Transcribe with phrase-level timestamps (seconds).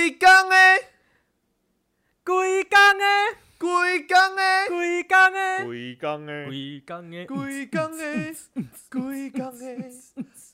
[0.00, 0.80] 规工诶，
[2.24, 3.04] 规工的，
[3.58, 8.34] 规工诶，规工的，规工诶，规工的，规工诶，
[8.88, 9.92] 规工诶，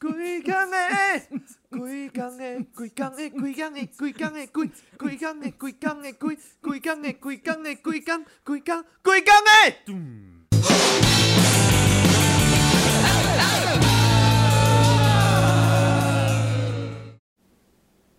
[0.01, 1.29] 规工诶，
[1.71, 9.33] 规工诶，规工诶，规工诶，规工诶，规规工诶，规工诶，规规工诶，规工诶，规工，规工，规工
[9.63, 9.77] 诶。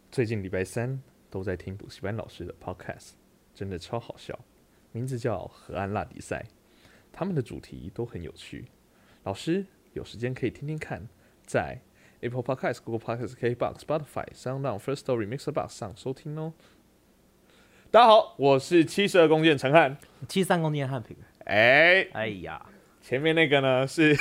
[0.09, 0.99] 最近礼拜三
[1.29, 3.11] 都在听补习班老师的 podcast，
[3.53, 4.37] 真的超好笑，
[4.91, 6.45] 名字叫《河岸辣比赛》，
[7.11, 8.65] 他们的主题都很有趣。
[9.23, 11.07] 老师有时间可以听听看，
[11.45, 11.81] 在
[12.21, 16.53] Apple Podcast、Google Podcast、KBox、Spotify、SoundOn、First Story、Mixer Box 上收听哦。
[17.91, 19.97] 大家好，我是七十二公斤的陈汉。
[20.27, 21.15] 七十三公斤的汉平。
[21.45, 22.65] 哎、哎呀，
[23.01, 24.15] 前面那个呢是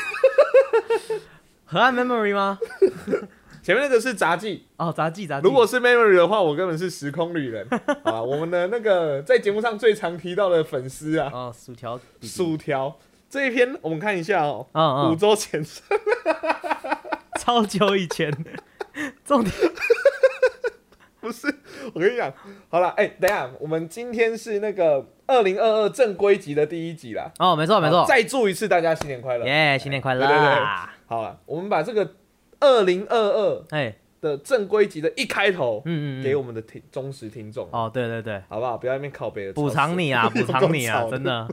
[1.64, 2.58] 河岸 memory 吗？
[3.66, 5.44] 前面那个是杂技，哦，杂技杂技。
[5.44, 7.66] 如果是 memory 的话，我根本是时空旅人
[8.04, 8.22] 啊！
[8.22, 12.96] 我们的那个在节目上最常提到的粉丝啊，哦，薯条薯条
[13.28, 14.64] 这一篇我们看一下哦，
[15.10, 15.66] 五周前
[17.40, 18.32] 超久以前。
[19.26, 19.52] 重点
[21.20, 21.52] 不是，
[21.92, 22.32] 我跟你讲，
[22.68, 28.04] 好了，哎、等一下，我们今天是那个二零二二正规集的第一集啦，哦，没错没错。
[28.06, 29.44] 再祝一次大家新年快乐！
[29.44, 30.94] 耶，新年快乐对对对啊！
[31.06, 32.08] 好了，我们把这个
[32.60, 38.76] 二零二二哎，的正规集的一开头，嗯嗯嗯，给我们的听忠实听众，哦，对对对，好不好？
[38.78, 41.48] 不要在那边靠背的补偿你啊，补偿你啊， 真的。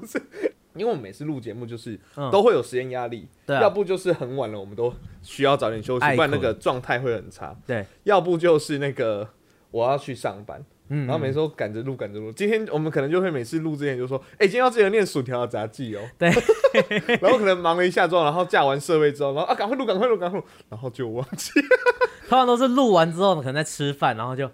[0.76, 2.32] 因为我们每次录节目就是嗯。
[2.32, 3.62] 都会有时间压力，对啊。
[3.62, 7.56] 要不就是很晚了，我们都需要早点休息，不然那个状态会很差。
[7.68, 9.30] 对，要不就是那个
[9.70, 12.32] 我要去上班，嗯，然后每次都赶着录赶着录。
[12.32, 16.02] 今天我们可能就会每次录之前就说，哎、今天要记得念薯条的杂技哦。
[16.20, 16.30] 对，
[17.20, 21.52] 然后可能忙了一下之后，然后架完设备之后，然后啊赶快录赶快录赶快录，然后就忘记。
[22.30, 24.50] 通常都是录完之后可能在吃饭，然后就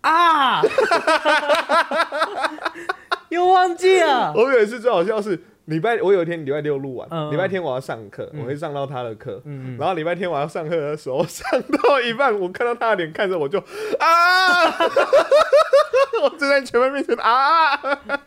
[0.00, 0.60] 啊，
[3.30, 4.32] 又忘记了。
[4.34, 9.42] 我有一次最好笑是礼拜，我有一天礼拜六录完，嗯礼拜天我要上课，嗯我会上到他的课。
[9.78, 13.58] 然后礼拜天我要上课的时候，上到一半，我看到他的脸看着我就
[14.00, 14.64] 啊，
[16.22, 17.74] 我就在全班面前啊，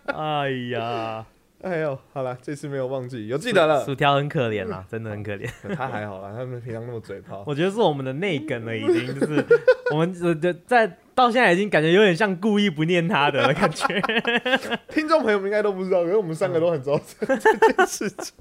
[0.05, 1.25] 哎呀，
[1.63, 3.83] 哎呦，好了，这次没有忘记，有记得了。
[3.85, 5.49] 薯条很可怜啦，真的很可怜。
[5.75, 7.43] 他还好啦，他们平常那么嘴炮。
[7.47, 9.43] 我觉得是我们的内梗了，已经就是
[9.91, 14.01] 我们呃的在到现在已经感觉有点像故意不念他的的感觉。
[14.89, 18.33] 听众朋友们应该都不知道，可是我们三个都很知道这这件事情。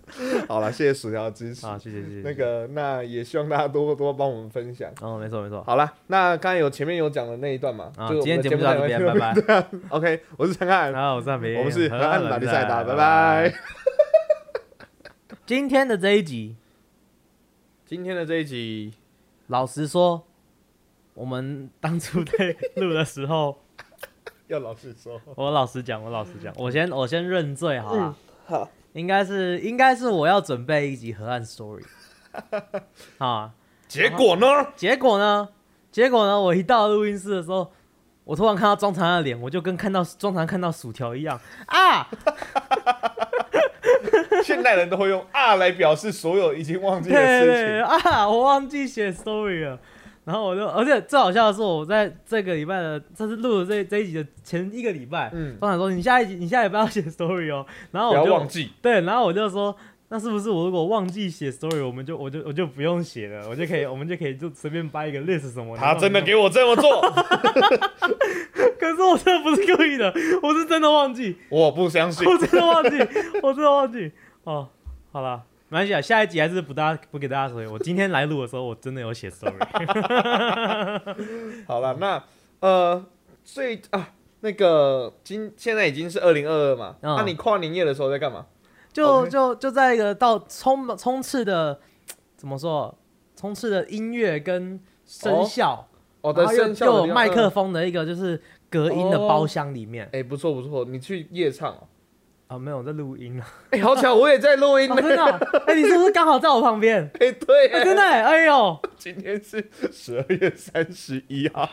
[0.48, 1.66] 好了，谢谢薯条的支持。
[1.66, 2.20] 啊，谢谢谢谢。
[2.22, 4.90] 那个，那也希望大家多多帮我们分享。
[5.00, 5.62] 哦，没错没错。
[5.64, 9.66] 好了，那刚才有前面有讲的那一段嘛，啊就今天节目就到这边拜拜。
[9.90, 13.54] OK，我是陈汉，然后我是汉平，我们是河岸打比赛打，拜拜拜。。
[15.44, 16.54] 今天的这一集，
[17.84, 18.94] 今天的这一集，
[19.48, 20.24] 老实说，
[21.20, 23.54] 我们当初在录的时候，
[24.48, 28.16] 要老实说，我老实讲，我老实讲，我先我先认罪好了。
[28.46, 31.84] 好，应该是应该是我要准备一集河岸 story
[33.18, 33.52] 啊，
[33.86, 34.46] 结果呢？
[34.74, 35.50] 结果呢，
[35.92, 37.70] 结果呢，我一到录音室的时候，
[38.24, 42.08] 我突然看到庄长的脸，我就跟看到庄长看到薯条一样啊，
[44.42, 47.84] 现代人都会用啊来表示所有已经忘记的事情。
[47.84, 49.78] 啊，我忘记写 story 了。
[50.24, 58.70] 然后我就，而且最好笑的是，我在这个礼拜的，这是录的这这一集的前一个礼拜，嗯，庄长说你下一集你下礼拜要写 story 哦，然后我就要忘记。
[58.82, 59.74] 对，然后我就说，
[60.08, 65.82] 那是不是我如果忘记写 story，我们就我就我就不用写了，我就可以我们就可以就随便掰一个 list 什么的。
[65.82, 67.00] 他真的给我这么做，
[68.78, 72.28] 可是我真的不是故意的，我是真的忘记，我不相信。
[72.28, 72.98] 我真的忘记，
[73.42, 74.12] 我真的忘记。
[74.44, 74.68] 哦，
[75.12, 77.64] 好了，没关系啊，下一集还是不大不给大家说。
[77.70, 79.56] 我今天来录的时候，我真的有写 story。
[81.64, 82.20] 好了，那
[82.58, 83.06] 呃，
[83.44, 84.10] 最啊，
[84.40, 88.46] 那个今现在已经是二零二二嘛，嗯那你跨年夜的时候在干嘛？
[88.92, 91.78] 就就就在一个到冲冲刺的
[92.36, 92.92] 怎么说，
[93.36, 95.86] 冲刺的音乐跟声效，
[96.22, 100.08] 哦，然后又的声效麦克嗯风的一个就是隔音的包厢里面。
[100.12, 101.86] 哎，不错不错，你去夜唱哦。
[102.50, 103.46] 啊，没有我在录音啊。
[103.70, 105.02] 哎，好巧，我也在录音哦，呢。
[105.02, 105.38] 真的哦？
[105.68, 107.08] 哎、你是不是刚好在我旁边？
[107.20, 111.68] 哎，对真的哎，哎呦，今天是十二月三十一号，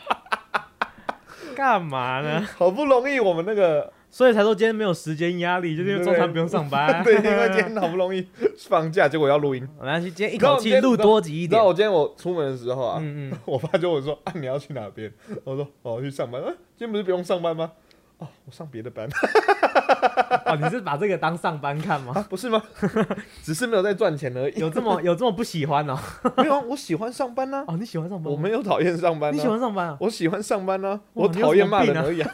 [1.56, 2.46] 干嘛呢？
[2.56, 7.02] 好不容易我们那个 所以才说今天没有时间压力，就是因为中餐不用上班。
[7.02, 8.24] 对，因为今天好不容易
[8.68, 9.68] 放假，结果要录音。
[9.80, 11.64] 没关系，今天一口气录多集一点你知道。
[11.64, 16.46] 我今天我出门的时候啊，嗯嗯，我爸就问我说：“啊，你要去哪边？”我说：“哦，我去上班。”啊，
[16.76, 17.72] 今天不是不用上班吗？
[18.18, 19.08] 哦，我上别的班。
[20.46, 22.12] 哦，你是把这个当上班看吗？
[22.16, 22.62] 啊，不是吗？
[23.42, 24.58] 只是没有在赚钱而已。
[24.58, 25.96] 有这么有这么不喜欢哦？
[26.36, 28.32] 没有啊，我喜欢上班呢、哦，你喜欢上班？
[28.32, 29.32] 我没有讨厌上班、啊。
[29.32, 29.96] 你喜欢上班啊？
[30.00, 32.32] 我喜欢上班呢、哇我讨厌骂人而已、啊。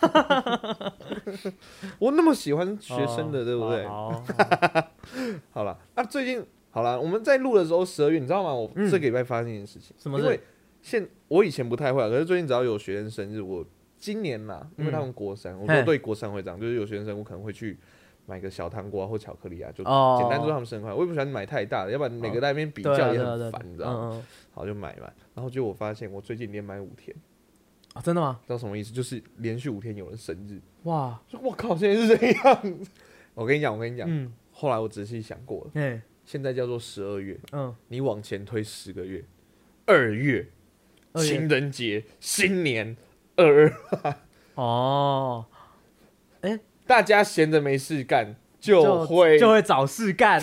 [1.99, 3.87] 我那么喜欢学生的，哦对不对？
[5.53, 8.53] 好，了，那、最近好了，我们在录的时候，十二月，你知道吗？
[8.55, 10.41] 我嗯这个礼拜发生一件事情，什么事因为
[10.83, 13.65] 现我以前不太会啊，可是最近只要有学生生日，我
[14.05, 17.79] 今年呐，因为他们国三，我嘿说对国三会这样，就是有学生我可能会去
[18.27, 20.97] 买个小糖果啊或巧克力啊，就哦简单祝他们生日快乐。
[20.97, 24.23] 我也不喜欢买太大的，要不然每个在那边比较也很烦，你知道吗？
[24.53, 25.11] 好，就买嘛。
[25.35, 27.17] 然后结果我发现，我最近连买五天，
[27.95, 28.39] 啊，真的吗？
[28.47, 28.93] 知道什么意思？
[28.93, 32.79] 就是连续五天有人生日，哇，说我靠，现在是这样。
[33.33, 39.25] 我跟你讲，我跟你讲，嗯，后来我仔细想过了，嗯，现在叫做十二月，嗯，你往前推十个月
[39.87, 40.47] 二月
[41.17, 42.97] 情人节、新年、
[43.37, 43.73] 二
[44.03, 44.15] 二，
[44.55, 45.47] 哦，
[46.87, 50.41] 大家闲着没事干就会就会找事干。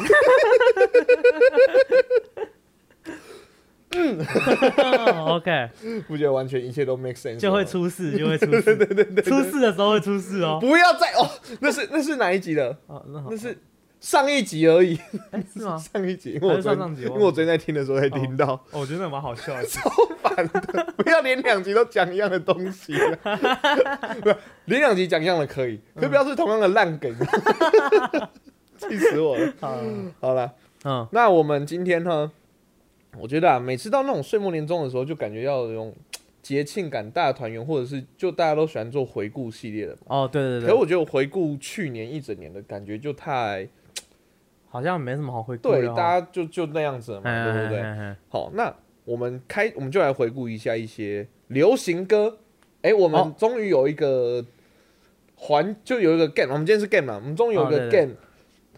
[3.94, 4.18] 嗯，
[5.28, 5.70] OK，
[6.08, 8.76] 不觉得完全一切都 make sense，就会出事，就会出事。
[8.78, 10.60] 对对对，出事的时候会出事哦。
[10.62, 11.30] 不要再哦，
[11.60, 12.78] 那是那是哪一集的？
[12.88, 13.58] 哦，那好那，是
[14.02, 15.00] 上一集而已，
[15.30, 15.78] 哎，是吗？
[15.80, 17.04] 上一集，因为我上上集？
[17.04, 19.64] 因为我昨天在听的时候才听到，哦我觉得蛮好笑的。
[19.70, 19.90] 超
[20.24, 27.16] 烦的 不要连两集都讲一样的东西啊，不是连两集讲一样的可以，可不要是同样的烂梗，
[28.78, 29.54] 气死我了。
[29.62, 30.52] 嗯好了。
[30.84, 32.32] 嗯，那我们今天呢？
[33.20, 35.94] 我觉得啊，每次到那种岁末年终的时候，就感觉要有种
[36.42, 40.00] 节庆感、大团圆，或者是就大家都喜欢做回顾系列的嘛。
[40.08, 43.68] 哦，对对对，可我觉得我回顾去年一整年的感觉就太
[44.72, 45.94] 好像没什么好回顾的对，哦。
[45.96, 48.16] 大家就就那样子了嘛，哎对不对？
[48.30, 48.74] 好，那
[49.04, 52.40] 我们开我们就来回顾一下一些流行歌。
[52.82, 54.44] 哎，我们哦终于有一个
[55.36, 58.16] 环，就有一个 game，我们今天是 game 嘛，我们终于有一个哦对对 game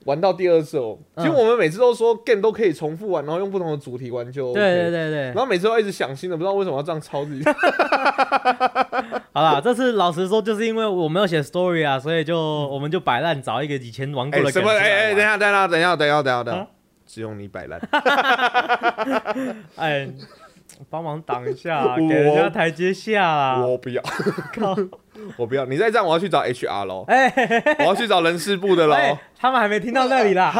[0.05, 0.97] 玩到第二次哦。
[1.15, 4.59] 嗯其实我们每次都说 game 都可以重复玩，然后用不同的主题玩就 OK。
[4.59, 7.44] 对对对对然，后每次都一直想新的，不知道为什么要这样抄自己。
[9.33, 14.69] 好啦，这次老实说，就是因为我没有写 story 啊，所以就我们就摆烂找一个以前玩过哎，的什么？
[14.71, 16.67] 哎哎，等一下，等一下，等一下，等一下，等一下，等一啊下，
[17.06, 17.79] 只用你摆烂。
[19.77, 20.09] 哎，
[20.89, 23.65] 帮忙挡一下给人家台阶下啦。
[23.65, 24.01] 我不要，
[24.53, 24.75] 靠，
[25.37, 25.65] 我不要。
[25.65, 27.31] 你再这样，我要去找 HR 喽，哎
[27.79, 28.95] 我要去找人事部的喽。
[28.95, 30.51] 哎，他们还没听到那里啦。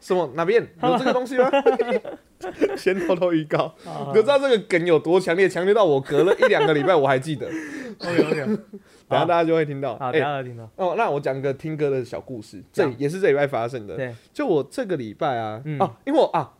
[0.00, 0.30] 什么？
[0.34, 1.50] 哪边有这个东西吗？
[2.76, 3.74] 先偷偷预告，
[4.08, 7.46] 你就知道这个梗有多强烈，强烈到我隔了一两个礼拜我还记得。
[8.00, 8.46] OK OK，
[9.08, 9.96] 等下大家就会听到。
[10.12, 10.68] 等下就听到。
[10.76, 13.96] 哦，那我讲个听歌的小故事，这也是这礼拜发生的。
[13.96, 16.52] 对，就我这个礼拜啊，嗯哦，因为我啊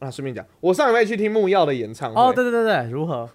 [0.00, 3.30] 那，顺便讲，我上礼拜去听木曜的演唱会，哦，对对对对，如何？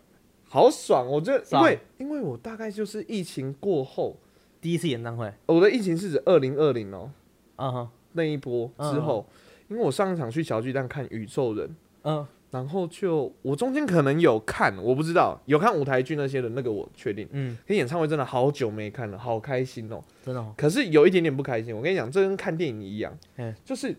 [0.49, 1.07] 好爽！
[1.07, 4.17] 我觉得，因为因为我大概就是疫情过后，
[4.59, 9.25] 第一次演唱会，我的疫情是指二零二零哦那一波之后，
[9.69, 11.75] 因为我上一场去小巨蛋看宇宙人。
[12.03, 20.03] 嗯，然后就我中间可能有看，我不知道有看舞台剧那些的那个我确定，嗯，可演唱会真的好久没看了，好开心哦。
[20.25, 23.95] 真的哦，可是有一点点不开心，我跟你讲，这跟看电影一样嗯，就是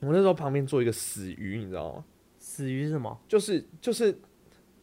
[0.00, 2.04] 我那时候旁边坐一个死鱼，你知道吗？
[2.38, 3.16] 死鱼是什么？
[3.28, 4.18] 就是就是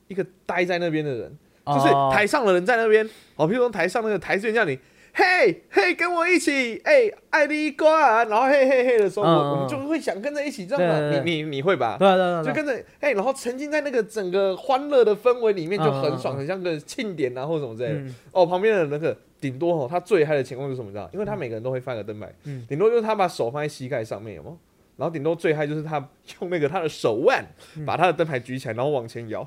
[0.10, 4.78] 一个待在那边的人，就是哦台上的人在那边，哦，譬如说台上那个台员叫你。
[5.12, 11.00] 嘿，嘿，跟我一起，哎、爱你瓜，然后嘿嘿嘿的时候，嗯我我们嗯就会想跟着一起，这样嘛？
[11.00, 11.98] 对对对你你你会吧？
[12.00, 18.00] 对啊对就跟着哎、然后沉浸在那个整个欢乐的氛围里面，就很爽，很像个庆典啊或者什么之类的。
[18.00, 20.88] 嗯哦，旁边的那个顶多哦，他最嗨的情况是什么？
[20.90, 21.10] 你知道？
[21.12, 24.56] 因为他每个人都会放个灯牌，嗯顶多就是他把手放在膝盖上面，有吗？
[24.96, 25.98] 然后顶多最嗨就是他
[26.40, 27.44] 用那个他的手腕
[27.76, 29.46] 嗯把他的灯牌举起来，然后往前摇，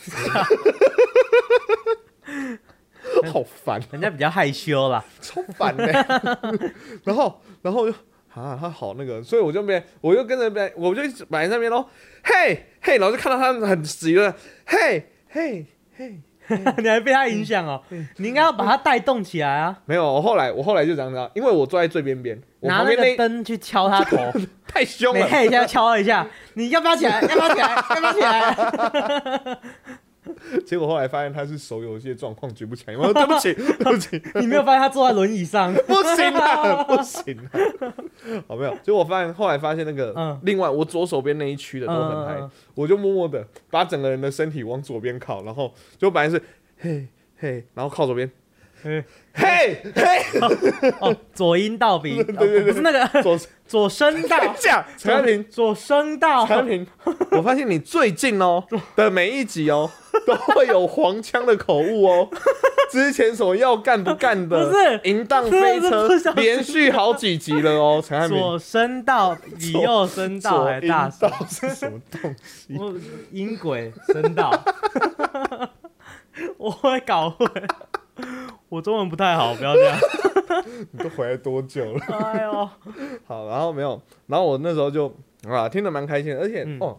[3.32, 5.04] 好烦，人家比较害羞啦。
[5.20, 5.84] 超烦的。
[7.04, 7.96] 然后，然后就
[8.34, 11.88] 啊，他好那个，所以我就没，我就跟着边，我就一直摆在那边喽，
[12.22, 14.34] 嘿嘿，然后就看到他很急了，
[14.66, 15.66] 嘿嘿
[15.96, 16.20] 嘿。
[16.78, 17.80] 你还被他影响哦？
[18.16, 19.76] 你应该要把他带动起来啊！
[19.86, 24.16] 没有，我后来我后来就这样子，因为我坐在最边边，我拿那个灯去敲他头，
[24.66, 27.20] 太凶了，每嘿一下敲一下，你要不要起来？
[27.22, 27.74] 要不要起来？
[27.74, 29.58] 要不要起来？
[30.66, 35.72] 结果后来发现他是手有一些状况举不起来，我说 对不起， 对不起，你没有发现他坐在轮椅上？
[35.86, 37.58] 不行啊，不行啊，
[38.46, 38.74] 好没有？
[38.82, 46.40] 结果我发现后来发现那个，嗯另外我左手边那一区的都很嗨，嗯嗯嗯我就默默的把整个人的身体往左边靠，然后就本来是
[46.78, 47.06] 嘿
[47.38, 48.30] 嘿，然后靠左边，
[48.82, 49.82] 嘿嘿。
[49.94, 55.44] 嘿，哦，左阴道比， 哦不是那个左左声道，架陈安平。
[55.44, 56.46] 左声道。
[56.46, 56.86] 陈安平，
[57.32, 58.64] 我发现你最近哦
[58.96, 59.90] 的每一集哦，
[60.26, 62.28] 都会有黄腔的口误哦，
[62.90, 68.38] 之前什么要干不干的，不是淫荡飞车连续好几集了哦，陈汉明。
[68.40, 72.76] 左声道比右声道还大左声阴，道是什么东西？
[72.76, 72.94] 我
[73.30, 74.50] 音轨声道，
[76.56, 77.48] 我会搞混，
[78.70, 79.98] 我中文不太好，不要这样。
[80.92, 82.00] 你都回来多久了？
[82.08, 82.52] 哎呦，
[83.26, 85.12] 好，然后没有，然后我那时候就
[85.46, 86.98] 啊听得蛮开心的，而且、嗯哦，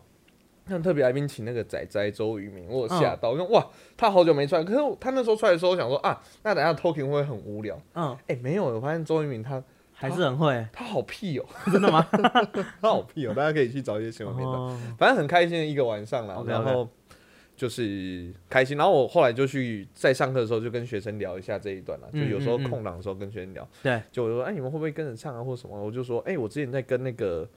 [0.67, 7.79] 像特别来宾请那个仔仔周渝民，我有吓嗯到，我说哇，他好久没出来，可是他那时候出来的时候，我想说啊，那等下 talking 会很无聊？
[7.95, 9.63] 嗯，哎、没有，我发现周渝民他
[9.93, 12.05] 还是很会，他好屁哦，真的吗？
[12.81, 16.87] 他好屁哦，大家可以去找一些新闻片段，哦，反正很开心的一个晚上啦，OK，OK 然后。
[17.61, 25.79] 就是开心，然后我后来就去在上课的时候就跟学生聊一下这一段了，就嗯有时候空档的时候跟学生聊，对，就我说，哎，你们会不会跟着唱啊，或什么？
[25.79, 27.47] 我就说，哎，我之前在跟那个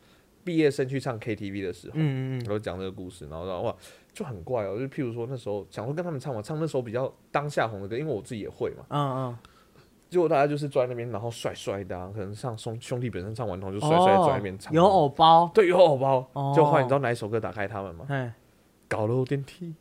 [0.45, 3.75] 毕业生去唱 KTV 的时候，嗯嗯我就讲这个故事，然后说哇，
[4.13, 9.39] 就很怪哦，就譬如说那时候想说跟他们唱嘛，唱那时候比较当下红的歌，因为我自己也会嘛，嗯嗯。
[10.11, 16.53] 结果大家就是坐在那边，然后帅帅的、啊，可能像兄兄弟本身唱完后就嗯，帅帅地坐在那边唱，有，偶包，对，有偶包，哦。
[16.55, 18.05] 就后来你知道哪一首歌打开他们吗？
[18.11, 18.33] 哎，
[18.87, 19.75] 高楼电梯，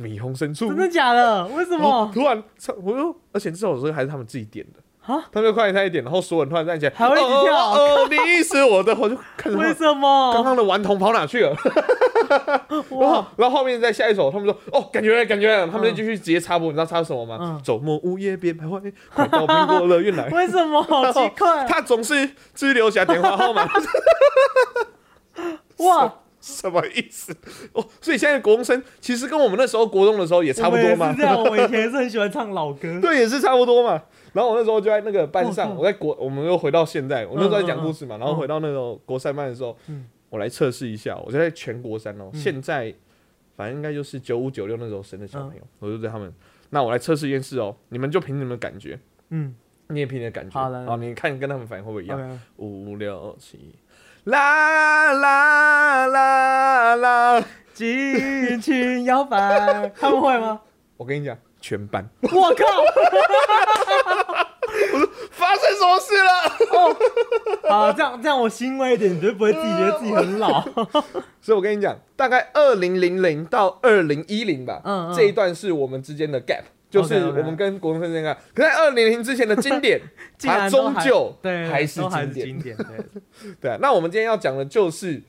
[0.00, 1.46] 霓虹深处，真的假的？
[1.48, 2.10] 为什么？
[2.12, 4.80] 突然唱，我说，而且这首歌还是他们自己点的。
[5.12, 5.18] 啊？
[5.32, 10.32] 他们就快点点，然后所有人突然站起来，还会一起跳哦你意思我的，我就看着为什么？
[10.32, 11.52] 刚刚的顽童跑哪去了？
[12.30, 17.36] 然后哇，然后后面再下一首，他们说哦，感觉感觉，他们就继续直接插播，你知道插什么吗？
[17.40, 20.28] 嗯周末午夜别徘徊，快到苹果乐园来。
[20.30, 20.80] 为什么？
[20.80, 23.68] 好奇怪， 他总是只留下电话号码，
[25.78, 27.32] 哇，什么意思？
[27.72, 31.18] 哦，所以现在国中生其实跟我们那时候国中的时候也差不多嘛是。
[31.18, 32.98] 这样，我以前也是很喜欢唱老歌。
[33.00, 34.02] 对，也是差不多嘛。
[34.32, 42.92] 然后我那时候就在那个班上，我在国，我们又回到现在，我那时候在讲故事嘛，然后回到那种国三班的时候，嗯我来测试一下，我就在全国三哦，嗯现在
[43.54, 46.32] 反正应该就是九五九六那时候生的小嗯朋友，我就对他们，
[46.70, 49.54] 那我来测试一件事哦，你们就凭你们的感觉，嗯
[49.88, 53.74] 你也凭你的感觉，好你看跟他们反应会不会一样？，OK，五六七，
[54.24, 60.60] 啦啦啦啦，尽情摇摆，他们会吗？
[60.96, 62.64] 我跟你讲，全班我靠！
[64.92, 64.98] 我
[65.32, 66.30] 发生什么事了？
[67.68, 70.62] 好，这样这样我欣慰一点，你就不会自己觉得自己很老。
[71.42, 76.62] 所以我跟你讲，大概二零零零到二零一零吧，嗯嗯这一段是我们之间的 gap，
[76.92, 78.36] 就是我们跟国中生之间的 gap。
[78.54, 79.98] 可在二零零之前的经典，
[80.36, 82.46] 竟 它终究对，还是经典。
[82.46, 85.20] 经典，对，对啊，那我们今天要讲的就是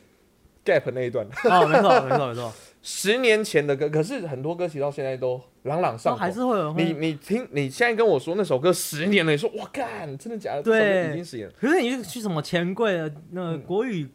[0.65, 6.19] gap 那一段，哦，没错，没错，没错，十年前的歌，可是很多歌其实到现在都朗朗上口。
[6.19, 6.91] 还是会有你。
[6.93, 10.61] 你听，你现在跟我说那首歌十年了，你说哇干，真的假的？
[10.61, 11.53] 对已经十年了。
[11.57, 14.09] 可是你去去什么钱柜的那个国语，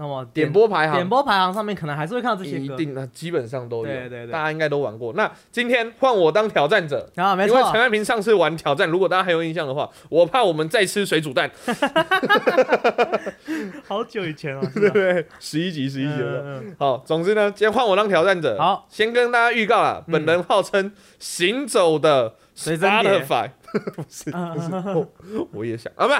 [0.00, 2.74] 那么嗯点播排行点播排行上面，可能还是会看到这些歌。
[2.74, 5.12] 一定，那基本上都有，对对对大家应该都玩过。
[5.14, 11.50] 那今天换我当挑战者，啊，没因为陈错，安平上次玩挑战，如果大家还有印象的话，我怕我们再吃水煮蛋，
[13.86, 15.26] 好久以前了， 对不对？
[15.40, 16.42] 十一集，十一集了。
[16.44, 18.56] 嗯嗯好，总之呢，今天换我当挑战者。
[18.58, 23.50] 好，先跟大家预告了，嗯本人号称行走的 Spotify，
[23.94, 26.12] 不是嗯不是，我我也想啊，不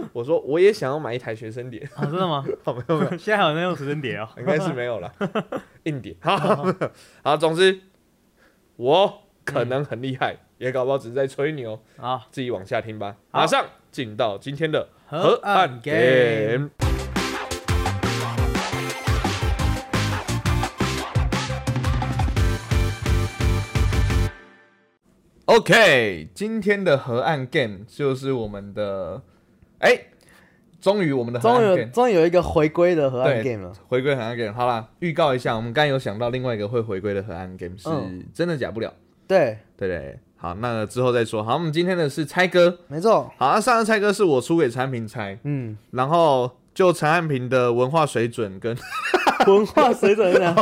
[0.00, 2.44] 是， 我说我也想要买一台学生碟，啊，真的吗？
[2.62, 4.28] 好没有没有， 现在还有那种学生碟哦。
[4.38, 5.12] 应该是没有了，
[5.82, 6.16] 硬碟。
[6.20, 6.36] 好，
[7.24, 7.80] 好，总之
[8.76, 13.16] 我可能很厉害，也搞不好只是在吹牛，好，自己往下听吧。
[13.32, 13.40] 好。
[13.40, 16.70] 马上进到今天的河岸 game
[25.46, 29.20] OK，今天的河岸 game 就是我们的，
[29.78, 29.94] 哎、
[30.80, 33.72] 终于我们的河岸终于终于有一个回归的河岸 game 了。
[33.88, 34.52] 回归河岸 game。
[34.54, 38.92] 好啦，预告一下，我们刚有想到另外一个会回归的河岸 game 是嗯真的假不了，
[39.28, 40.18] 对，对对。
[40.36, 41.42] 好，那之后再说。
[41.42, 42.78] 好，我们今天的是猜歌。
[42.88, 43.30] 没错。
[43.36, 48.74] 好，那上次猜歌是我出给陈汉平猜，嗯，然后就陈汉平的文化水准跟
[49.46, 50.54] 文化 水准是这样。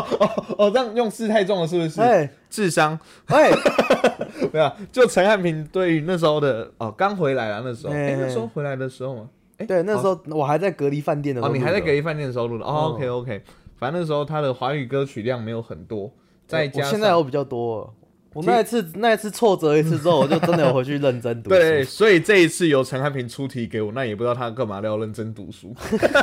[0.59, 2.01] 哦，这样用词太重了，是不是？
[2.01, 2.31] 哎。
[2.51, 2.99] 智商。
[3.27, 3.51] 哎，
[4.53, 9.29] 没有，就陈汉平对于那时候的哦，刚回来了那时候，哎、哎那时候回来的时候吗？
[9.57, 13.43] 哎、对，那时候我还在隔离饭店的时哦，你还在隔离饭店的时候录的哦嗯，OK OK，
[13.79, 16.11] 反正那时候他的华语歌曲量没有很多，
[16.47, 17.81] 再加上现在我比较多。
[17.81, 17.91] 了。
[18.35, 21.57] 我那一次那一次挫折一次之后，我就真的有回去认真读书。
[21.59, 25.75] 对，所以这一次由陈汉平出题给我，那也不知道他干嘛要认真读书。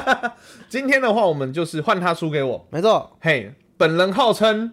[0.68, 4.72] 今天的话，我们就是换他出给我，没错，嘿，本人号称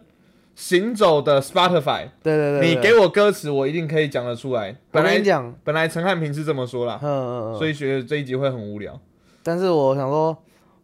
[0.55, 2.69] 行走的 Spotify，对对对。
[2.69, 4.71] 你给我，歌词，我一定可以讲得出来。
[4.71, 8.99] 我本来讲，本来陈汉平是这么说啦，嗯嗯嗯，所以觉得这一集会很无聊。
[9.43, 10.37] 但是我想说，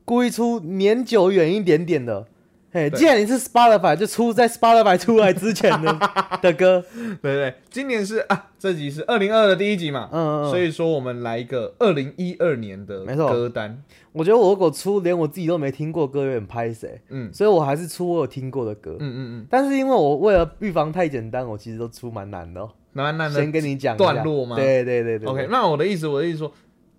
[0.04, 2.26] 故意出年久远一点点的，
[2.74, 5.92] 嘿，既然你是 Spotify，就出在 Spotify 出来之前的
[6.40, 6.82] 的歌，
[7.20, 17.30] 对对对，今年是啊，这集是二零二的第一集嘛，嗯嗯，所以说我们来一个二零一二年的歌单，我觉得我如果出连我自己都没听过歌，有点拍谁，嗯。
[17.30, 18.96] 所以我还是出我有听过的歌。
[19.00, 22.70] 嗯嗯嗯，但是因为我为了预防太简单，我其实都出蛮难的、哦。
[22.94, 25.48] 难难先跟你讲段落吗对对对对 OK，对。
[25.50, 26.52] 那我的意思，我的意思说，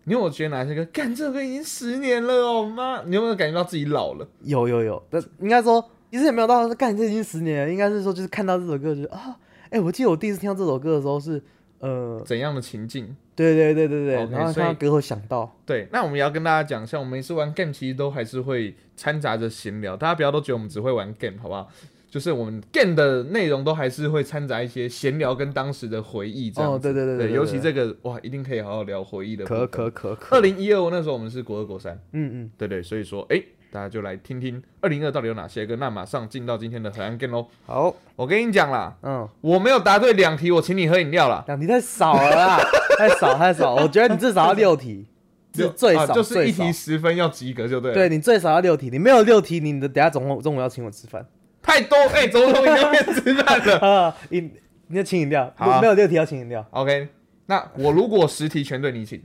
[0.06, 0.86] 你有没有觉得哪些歌？
[0.92, 3.02] 干这首歌已经十年了哦妈！
[3.04, 4.28] 你有没有感觉到自己老了？
[4.44, 9.38] 有有有，但应该说其实也没有到说干这已经十年了，应该是说就是看到这首歌就是啊，
[9.70, 11.42] 哎、我记得我第一次听到这首歌的时候是
[11.80, 13.16] 呃，怎样的情境？
[13.36, 21.68] 对对对对对然后所以看到歌会想到，对，那我们也要跟大家讲，像我们每次玩 game，其实都还是会掺杂着闲聊，大家不要都觉得我们只会玩 game，好不好？
[22.14, 29.44] 就是我们 game 的内容都还是会掺杂一些闲聊跟当时的回忆这样对对对尤其这个哇，一定可以好好聊回忆的。
[29.46, 33.42] 可可可可，二零一二那时候我们是国二国三，嗯嗯，对对，所以说哎、
[33.72, 35.76] 大家就来听听二零二到底有哪些歌。
[35.78, 37.48] 那马上进到今天的河岸 game 喽。
[37.66, 41.44] 好，我跟你讲啦，嗯，我没有答对两题，我请你喝饮料啦。
[41.48, 42.60] 两题太少了啦，
[42.96, 45.08] 太少太少，我觉得你至少要六题，
[45.56, 47.96] 是最少、啊就是一题十分要及格就对了。
[47.96, 51.26] 对你最少要六题，你没有六题，你的等下中午中午要请我吃饭
[51.64, 53.80] 太多哎，怎么从饮料店吃饭了？
[54.06, 54.54] 啊，饮
[54.88, 57.08] 你要请饮料，好啊没有六题要请饮料，OK，
[57.48, 59.24] 那我如果十题全对你请，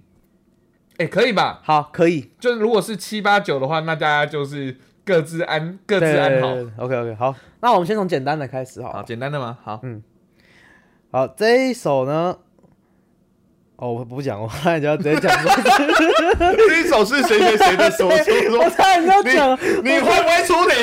[0.99, 1.61] 哎、可以吧？
[1.65, 6.49] 好，可以，就是如果是七八九的话，那大家就是各自安各自安好。
[6.85, 9.59] ，OK OK，好，那我们先从简单的开始好简单的吗？
[9.63, 10.03] 好，嗯
[11.11, 12.37] 好，这一首呢，
[13.77, 15.51] 哦，我不讲，我差点就要直接讲说，
[16.57, 18.31] 这一首是谁谁谁的所出？
[18.59, 20.75] 我差点就要讲，你会不会出题？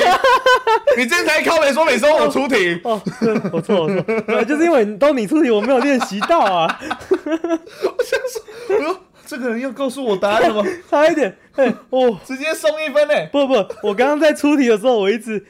[0.98, 10.64] 你今天才靠北说你说我出题，哦，对我错我错，对就是因为都你出题，我没有练习到啊， 我想说这个人要告诉我答案了吗？
[10.90, 12.18] 差一点，哎，哦。
[12.26, 15.44] 直接送一分嘞、不不，我刚刚在出题的时候，我一直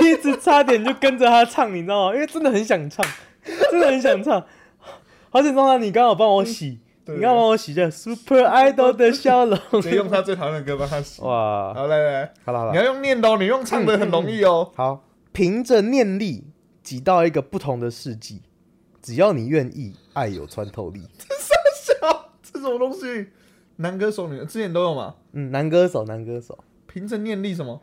[0.00, 2.14] 一直差点就跟着他唱，你知道吗？
[2.14, 3.04] 因为真的很想唱，
[3.70, 4.42] 真的很想唱。
[5.30, 9.58] 好险，中他你刚好帮我洗，对你刚好帮我洗这 Super Idol 的笑容。
[9.82, 11.22] 直接用他最讨厌的歌帮他洗。
[11.22, 14.72] 哇，好，来来来，好了好了，你要用念的哦，你用唱的很容易哦。
[14.74, 16.44] 好，凭着念力
[16.82, 18.42] 挤到一个不同的世纪，
[19.00, 21.02] 只要你愿意，爱有穿透力。
[21.84, 23.28] 笑， 这什么东西？
[23.76, 25.14] 男歌手、女之前都有嘛？
[25.32, 27.80] 嗯，男歌手，男歌手，凭着念力什么？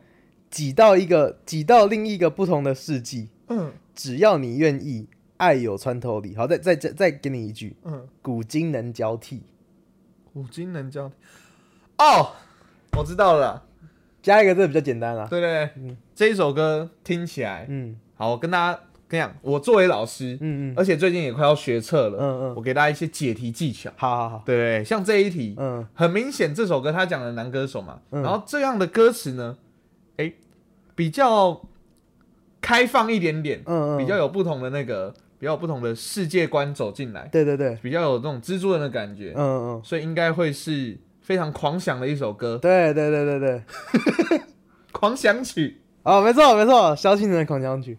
[0.50, 6.34] 挤到一个挤到另一个不同的世纪，嗯只要你愿意，爱有穿透力。
[6.36, 9.42] 好，再再再再给你一句，嗯，古今能交替。
[10.32, 11.14] 古今能交替。
[11.98, 12.32] 哦，
[12.96, 13.62] 我知道了啦。
[14.22, 15.26] 加一个这比较简单啦。
[15.28, 23.92] 对对对，这一首歌听起来嗯好，我跟大家跟你讲，我作为老师，嗯嗯而且最近也快要学测了，嗯嗯，我给大家一些解题技巧。
[23.96, 29.58] 好好好，对像这一题，嗯很明显这首歌他讲的男歌手嘛，嗯然后这样的歌词呢，
[30.16, 30.32] 哎，
[30.94, 31.60] 比较
[32.62, 44.40] 开放一点点，嗯嗯，比较有不同的那个，比较有不同的世界观走进来，对对对，比较有那种蜘蛛人的感觉，嗯嗯，所以应该会是非常狂想的一首歌，对对对对对，
[44.90, 45.82] 狂想曲。
[46.02, 47.98] 哦，没错没错，萧敬腾的《狂想曲》，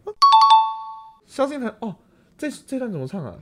[1.27, 1.95] 萧敬腾哦，
[2.36, 3.36] 这这段怎么唱啊？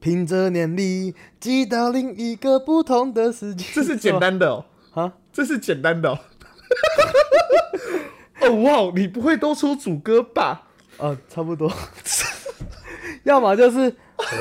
[0.00, 3.64] 凭着念力寄到另一个不同的世界。
[3.72, 5.10] 这是简单的哦，啊？
[5.32, 6.18] 这是简单的哦。
[8.44, 10.64] 哦哇，你不会都出主歌吧？
[10.98, 11.72] 哦，差不多。
[13.24, 13.94] 要么就是，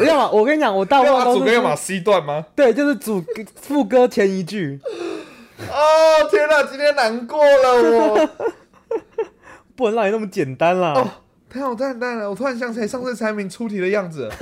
[0.06, 2.46] 要么我跟你讲，我大部要分都是把主歌要么 C 段吗？
[2.56, 3.24] 对，就是主
[3.56, 4.80] 副歌前一句，
[5.70, 8.30] 哦天哪，今天难过了我。
[9.76, 10.94] 不能让你那么简单啦。
[10.94, 11.10] 哦，
[11.50, 12.30] 太好太蛋了！
[12.30, 14.36] 我突然想起来上次柴明出题的样子了。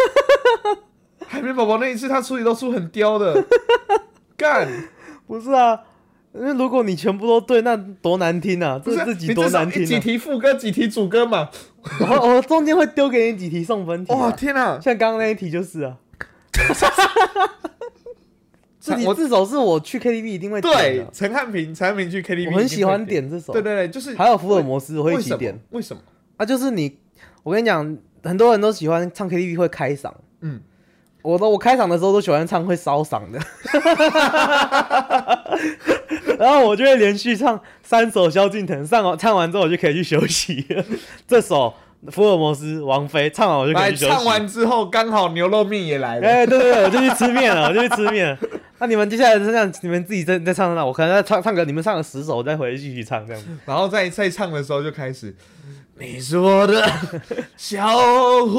[1.25, 3.41] 海绵宝宝那一次他出题都出很刁的，
[4.36, 4.67] 干，
[5.25, 5.80] 不是啊，
[6.34, 8.82] 因为如果你全部都对，那多难听啊！
[8.84, 9.86] 这自己多难听啊！
[9.86, 11.50] 几题副歌几题主歌嘛？
[12.00, 14.15] 我我中间会丢给你几题送分题啊。
[14.15, 14.80] 哇天哪！
[14.80, 15.98] 像刚刚那一题就是啊。
[18.80, 23.54] 这题我这首是我去 KTV 一定会点对的，，陈汉平，陈汉平去 KTV，我很喜欢点这首。
[23.54, 25.60] 对对对，就是还有福尔摩斯我会一起点。
[25.70, 26.02] 为什么？
[26.38, 26.98] 啊，就是你，
[27.44, 30.62] 我跟你讲，很多人都喜欢唱 KTV 会开嗓，嗯，
[31.21, 33.39] 我都我开场的时候都喜欢唱会烧嗓的，
[36.39, 40.84] 然后我就会连续唱三首萧敬腾，唱完唱完之后我就可以去休息了。
[41.27, 41.73] 这首
[42.12, 44.12] 福尔摩斯王菲唱完我就可以去休息。
[44.12, 46.27] 唱完之后，刚好牛肉面也来了。
[46.27, 48.36] 哎、对对对，我就去吃面了，我就去吃面。
[48.79, 53.49] 那你们接下来是这样，你们自己再再唱那，我可能在唱唱歌你们唱了十首，我再回去继续唱这样子。
[53.65, 55.36] 然后在在唱的时候就开始，
[55.99, 56.84] 你是我的
[57.55, 57.95] 小
[58.47, 58.57] 虎。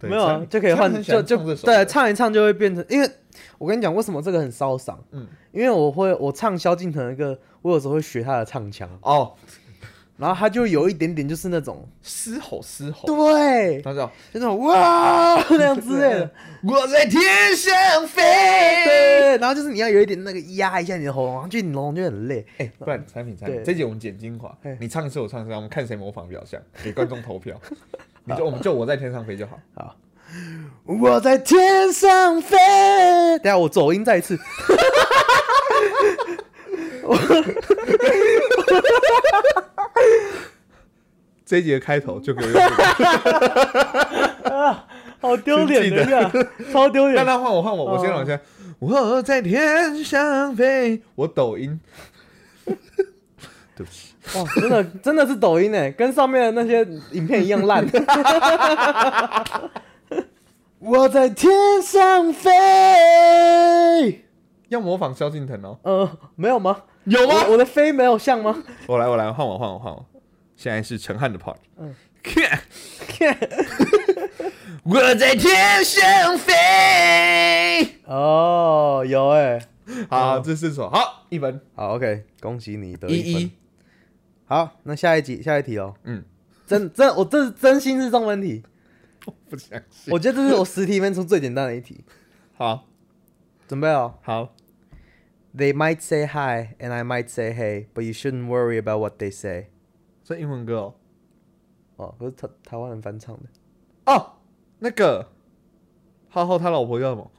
[0.00, 3.10] 对没有啊，就可以换就就对，唱一唱就会变成，因为
[3.58, 4.96] 我跟你讲，为什么这个很烧嗓？
[5.12, 9.34] 嗯，因为我会我唱萧敬腾的歌，我有时候会学他的唱腔，哦，
[10.18, 16.30] 然后他就有一点点就是那种，嘶吼嘶吼，对，他就就那种哇那样之类的，
[16.62, 17.22] 我在天
[17.56, 18.22] 上飞。
[18.22, 22.44] 对，然后就是你要有一点那个压一下你的喉咙，就你喉咙就很累。
[22.58, 27.58] 哎、不然产品产品，对这集我们剪精华，你唱一次我唱一次，我们看谁模仿比较像，给观众投票。
[28.24, 29.58] 你就我们就我在天上飞就好。
[30.84, 32.56] 我在天上飞。
[33.42, 34.38] 等下我走音再一次。
[41.44, 42.60] 这一集的开头就给我用这
[44.48, 44.76] 个，
[45.20, 46.30] 好丢脸的呀，
[46.72, 47.26] 超丢让脸。
[47.26, 48.38] 他换我换我，我先往下。
[48.78, 51.80] 我在天上飞，我抖音。
[53.80, 57.82] 对不起，哇，真的真的是抖音哎，跟上面的那些影片一样烂。
[60.78, 61.50] 我在天
[61.82, 64.26] 上飞。
[64.68, 65.78] 要模仿萧敬腾哦。
[65.82, 66.76] 呃，没有吗？
[67.04, 68.62] 有吗我我的飞没有像吗？
[68.86, 70.04] 我来我来换我换我换我，
[70.56, 71.56] 现在是陈汉的 part。
[74.84, 77.94] 我在天上飞。
[78.04, 79.58] 哦，有哎。
[80.08, 83.42] 好，这四首好一分好，OK，恭喜你得一一分。
[83.42, 83.50] 一。
[84.50, 85.94] 好，那下一集下一题哦。
[86.02, 86.24] 嗯，
[86.66, 88.64] 真真我这是真心是送分题，
[89.24, 90.12] 我不相信。
[90.12, 92.04] 我觉得这是我十题里面出最简单的一题。
[92.56, 92.84] 好
[93.68, 94.14] 准备哦。
[94.22, 94.52] 好
[95.56, 99.30] ，They might say hi and I might say hey, but you shouldn't worry about what they
[99.30, 99.68] say。
[100.24, 100.94] 这英文歌哦。
[101.94, 103.42] 哦，不是台台湾人翻唱的。
[104.06, 104.32] 哦，
[104.80, 105.28] 那个
[106.28, 107.30] 浩浩他老婆叫什么？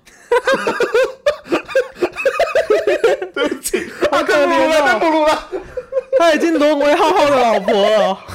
[3.34, 5.50] 对不起，好可怜了，哦不如了。
[6.20, 8.18] 他已经沦为浩浩的老婆了。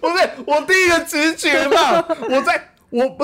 [0.00, 3.16] 不是我第一个直觉嘛， 我在我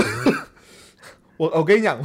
[1.37, 1.99] 我我跟你讲，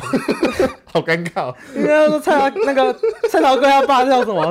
[0.85, 1.55] 好尴尬、哦。
[1.75, 2.93] 应该要说蔡桃那个
[3.29, 4.41] 蔡桃哥他爸叫什么？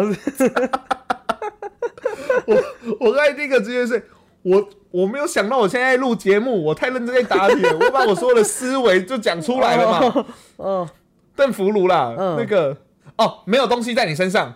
[2.46, 2.56] 我
[3.00, 4.08] 我刚才第一个直觉是
[4.42, 10.26] 我我没有想到我现在在录节目，我太认真在答题了，我把我所有的思维就讲出来了嘛。
[10.58, 10.88] 嗯，
[11.34, 12.76] 邓福如啦，嗯那个
[13.16, 14.54] 哦，没有东西在你身上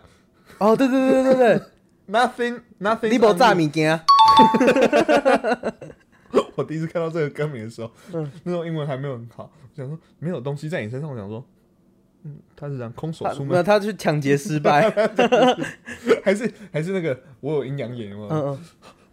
[0.61, 1.61] 哦，对对对对对，
[2.13, 4.01] nothing nothing，你无炸物件。
[6.55, 11.45] 我第一次看到这个歌名的时候，嗯那时候英文还没有很好，我想说没有东西在你身上，我想说，
[12.25, 14.89] 嗯，他是想空手出门，没有他去抢劫失败。
[16.23, 18.29] 还是还是那个我有阴阳眼吗？
[18.31, 18.59] 嗯嗯，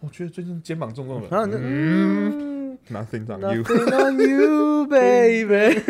[0.00, 3.62] 我觉得最近肩膀重重的，然后你就嗯嗯，nothing on you。
[3.64, 5.80] ，Nothing on you, baby。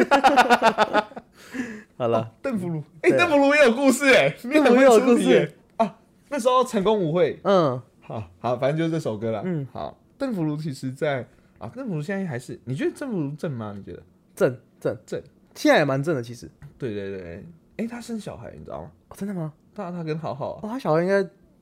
[1.98, 5.98] 好了，邓福如，哎，对邓福如也有故事哎， 你很会邓福如有出题故事啊。
[6.30, 9.42] 那时候成功舞会，嗯，好好，反正就是这首歌了。
[9.44, 11.26] 嗯好，邓福如其实在
[11.58, 13.74] 啊，邓福如现在还是，你觉得邓福如正吗？
[13.76, 14.02] 你觉得？
[14.37, 15.20] 正正正，
[15.56, 16.48] 现在也蛮正的，其实。
[16.78, 17.44] 对对对，
[17.78, 18.90] 哎，他生小孩，你知道吗？
[19.08, 19.52] 哦，真的吗？
[19.74, 21.20] 他他跟好好啊，哦，他小孩应该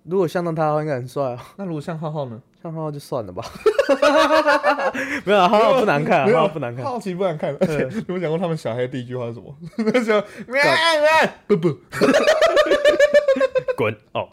[0.09, 1.39] 如果像到他的话，应该很帅哦。
[1.57, 2.41] 那如果像浩浩呢？
[2.63, 3.45] 像浩浩就算了吧。
[5.25, 6.85] 没有啊，浩浩不难看啊，没有浩浩不难看。
[6.85, 9.55] 好奇不难看，而且你有讲过他们小孩的第一句话是什么？
[9.93, 11.69] 那时候喵喵不不，
[13.77, 14.29] 滚哦。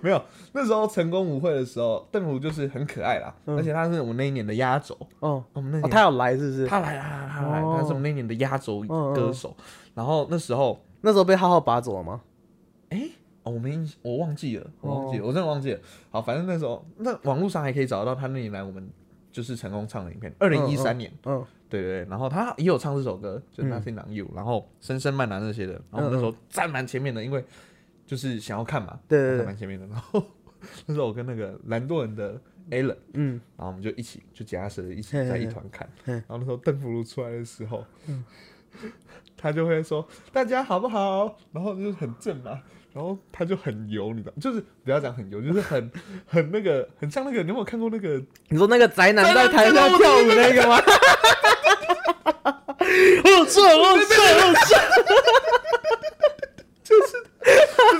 [0.00, 0.22] 没有。
[0.52, 4.96] 那时候成功舞会的时候，邓如就是很可爱啦，嗯而且他是我们那一年的压轴。
[5.20, 6.66] 哦，哦，我们那年他有来是不是？
[6.66, 9.54] 他来啊，他来，哦他是我们那一年的压轴嗯嗯歌手。
[9.94, 12.20] 然后那时候，那时候被浩浩拔走了吗？
[12.90, 13.02] 哎，
[13.46, 15.80] 哦，我没印我忘记了，我忘记了，我真的忘记了。
[16.10, 18.90] 好，反正那时候，那网络上还可以找得到他那年来我们
[19.30, 21.12] 就是成功唱的影片，二零一三年。
[21.24, 27.44] 嗯，对对对，然后他也有唱这首歌，就是嗯 Nothing on You，、然后深深慢男那些的，然后那时候站蛮前面的，因为
[28.04, 29.86] 就是想要看嘛，对对对站蛮前面的。
[29.86, 30.20] 然后
[30.86, 37.84] 那时候我跟那个蓝多人的 Alan，嗯，然后我们就一起就假设一起在一团看，嘿然后那时候邓福如出来的时候，
[39.36, 42.60] 他就会说大家好不好，然后就是很正嘛。
[42.96, 45.90] 然后他就很油，你知道，就是不要讲很油，就是很
[46.26, 50.76] 很那个，很像那个，你有没有看过那个你说那个宅男在台上跳舞那个吗？
[50.76, 50.82] 好
[53.44, 54.80] 帅， 好帅，好帅！
[56.82, 57.22] 就是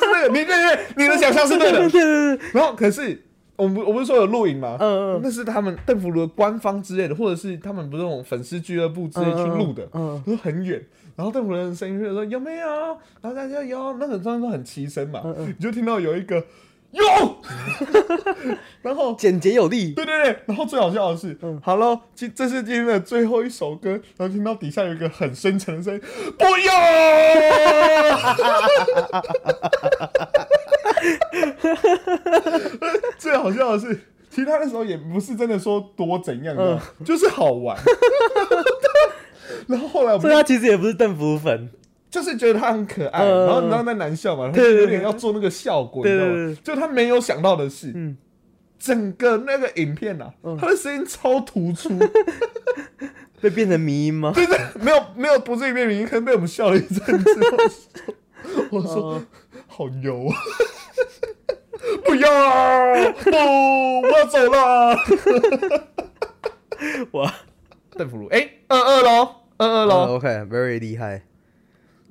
[0.00, 1.90] 那个，你对对，你的想象是对的对。
[1.90, 3.22] 对对，然后可是
[3.56, 4.76] 我们不我不是说有录影吗？
[4.80, 10.82] 嗯嗯那是他们邓福如的官方之类的，或者是他们不是那种粉丝俱乐部之类去录的，嗯，都很远。
[11.16, 12.68] 然后邓福如的声音就说有没有？
[13.20, 16.44] 然后大家有，那很当然都很齐声嘛，你就听到有一个
[16.90, 17.02] 有，
[18.82, 19.92] 然后简洁有力。
[19.92, 26.00] 对对对，然后最好笑的是，嗯好了，今这是今天的最后一首歌，然后听到底下有一个很深沉的声音，
[26.38, 26.72] 不要。
[33.18, 33.94] 最好笑的是，
[34.30, 37.76] 其实他那时候也不是真的说多怎样的，就是好玩。
[39.68, 41.68] 然后后来我们所以他其实也不是邓福粉，
[42.10, 46.56] 就是觉得他很可爱，嗯然后你知道那男校嘛，他有点要做那个效果，你知道吗？
[46.62, 48.16] 就他没有想到的是，嗯，
[48.78, 51.88] 整个那个影片啊，嗯他的声音超突出，
[53.40, 54.32] 被变成迷音吗？
[54.34, 57.40] 对对，没有没有不是一遍名，可能被我们笑了一阵子。
[58.70, 59.22] 我说哦
[59.66, 60.36] 好油啊！
[62.04, 63.12] 不要啊！
[63.12, 64.96] 不，我要走了。
[67.12, 67.34] 哇，
[67.90, 70.16] 邓福如，哎，二二喽，二二喽。
[70.16, 71.22] OK，very 厉害，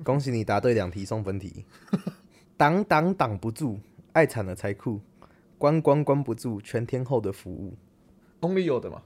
[0.04, 1.64] 恭喜你答对两题送分题。
[2.56, 3.78] 挡挡挡不住，
[4.12, 5.00] 爱惨了才酷，
[5.58, 7.74] 关关关不住，全天候的服务。
[8.40, 9.02] Only 有的嘛？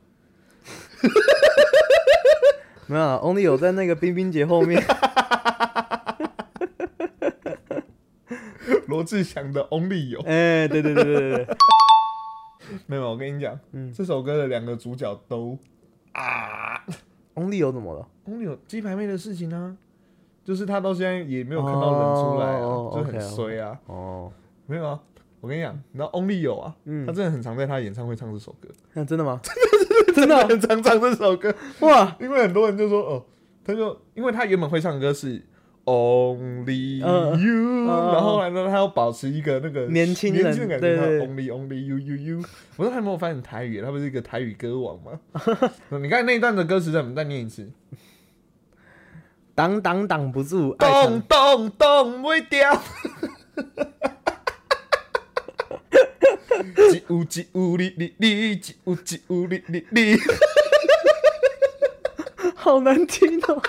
[2.86, 4.82] 没有啊，Only 有在那个冰冰姐后面。
[8.90, 10.20] 罗志祥的 Only 有。
[10.20, 11.56] 哎、对对对对对对，
[12.86, 15.56] 没有，我跟你讲，嗯这首歌的两个主角都
[16.12, 16.84] 啊，
[17.34, 19.76] Only 有怎么了？，Only 有鸡排妹的事情啊，
[20.44, 23.78] 就是他到现在也没有看到人出来就很衰啊。
[23.86, 24.30] 哦，
[24.66, 25.00] 没有啊，
[25.40, 29.40] 我跟你讲，你知道 Only 有啊，嗯他真的很常在他演唱会唱这首歌，那真的吗？
[30.14, 33.24] 真的哦很常唱这首歌，哇，因为很多人就说哦，
[33.64, 35.40] 他就因为他原本会唱的歌是
[35.90, 42.44] Only 嗯 You，、嗯然后后来呢，他要保持一个那个年轻人年轻的感觉，他对对 Only Only You You You。
[42.76, 43.80] 我说他有没有发现台语？
[43.82, 45.18] 他不是一个台语歌王吗？
[46.00, 47.68] 你看那一段的歌词，咱们再念一次。
[49.54, 52.80] 挡挡挡不住，爱咚惨咚咚，袂掉。
[56.92, 60.16] 一有一有你你你，一有一有你你你。
[62.54, 63.60] 好难听哦。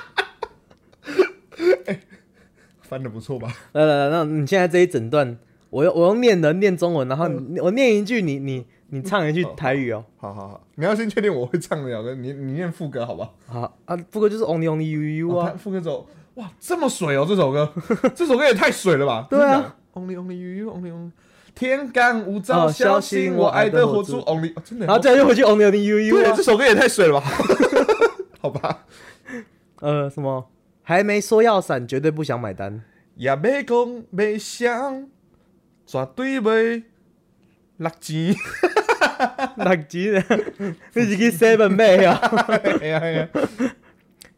[2.91, 3.47] 翻的不错吧？
[3.71, 5.37] 来来来，那你现在这一整段，
[5.69, 10.03] 我用我用念的念中文，然后你、我念一句，你你你唱一句台语哦。
[10.17, 13.29] 好好好，你要先确定我会唱得了歌，你你念副歌好吧？
[13.47, 17.71] 好啊，副歌就是 Only Only You You 哦啊他，副歌走，哇，这么水哦，这首歌，
[18.13, 19.25] 这首歌也太水了吧？
[19.29, 21.11] 对啊，Only Only You You Only Only，
[21.55, 26.43] 天干物燥，哦小小心我爱爱的火烛的火烛，Only，哦真的，然后再又回去 Only Only You You 对，啊这。
[26.43, 27.25] 首歌也太水了吧？
[28.41, 28.79] 好吧，
[29.79, 30.45] 呃，什么？
[30.83, 32.83] 还没说要闪，绝对不想买单。
[33.15, 35.07] 也要讲要想，
[35.85, 36.83] 绝对袂
[37.77, 38.35] 六钱。
[39.55, 40.23] 六级的，
[40.95, 42.17] 你是去 Seven 买啊？
[42.81, 43.29] 哎呀哎呀，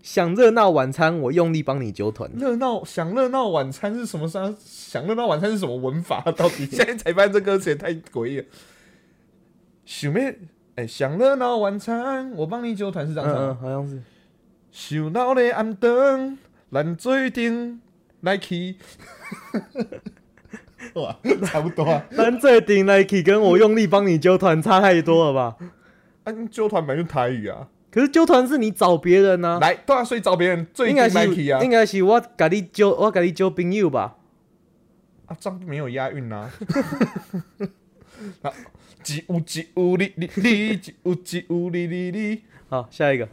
[0.02, 2.30] 想热闹晚餐，我用力帮你揪团。
[2.36, 4.54] 热闹想热闹晚餐是什么啥？
[4.60, 6.22] 想热闹晚餐是什么文法？
[6.36, 8.46] 到底现在才发现这歌词也太诡异了。
[9.86, 10.38] 想咩
[10.76, 14.02] 哎，想热闹晚餐，我帮你揪团是这样唱吗嗯嗯，好像是。
[14.74, 16.40] 想闹的暗灯，
[16.72, 17.80] 咱做阵
[18.22, 18.76] 来去。
[20.96, 22.04] 哇，差不多啊。
[22.18, 25.58] 但这顶 Nike 跟我用力帮你揪团差太多了吧？
[26.24, 27.70] 啊，你揪团本来就台语啊。
[27.92, 31.70] 可是揪团是你找别人呢、来，对啊，所以找别人最近应该是 Nike 啊应。
[31.70, 34.16] 该是我给你揪，我给你揪朋友吧。
[35.28, 36.52] 啊，这样没有押韵啊。
[38.42, 38.52] 啊，
[39.06, 42.42] 一有一有你你你，一有一有你你你。
[42.70, 43.30] 好，下一个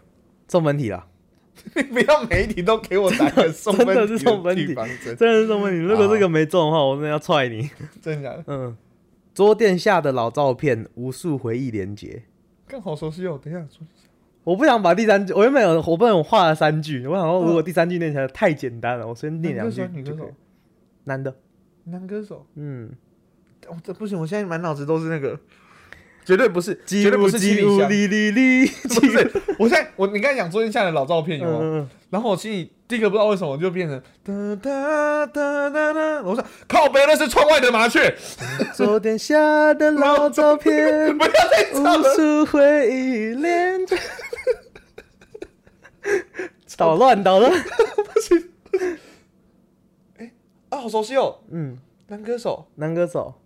[0.47, 1.07] 中文题啦，
[1.75, 5.79] 你不要每一题都给我打个送分 题真的是送分题真的是送分题。
[5.79, 7.69] 如果这个没中的话，我真的要踹你。
[8.01, 8.45] 真的假的？
[8.47, 8.77] 嗯，
[9.35, 12.23] 桌垫下的老照片，无数回忆连结。
[12.67, 13.39] 更好熟悉哦。
[13.43, 13.67] 等一下，
[14.45, 20.31] 我不想把第三句，我原本有我本来有画了三句，我想说嗯如果第三句念起来太简单了，我先念两句女歌手。
[21.05, 21.35] 男的，
[21.85, 22.47] 男歌手。
[22.55, 22.91] 嗯，
[23.69, 25.39] 我，这不行，我现在满脑子都是那个，
[26.31, 27.91] 绝对不是，几绝对不是七里香。
[27.91, 31.91] 哩哩哩， 不是，我现在我你刚才讲昨天下的老照片有吗？
[32.09, 38.15] 然后我心里第一个不知道为什么就变成哒哒哒哒哒，我说靠北那是窗外的麻雀，
[38.61, 40.73] 嗯，桌垫下的老照片，
[41.19, 42.05] 不要再唱无。
[42.15, 43.97] 数回忆连着。
[46.77, 47.53] 捣乱捣乱，
[50.71, 52.69] 啊，好熟悉哦，嗯，男歌手。
[52.77, 53.40] 男歌手。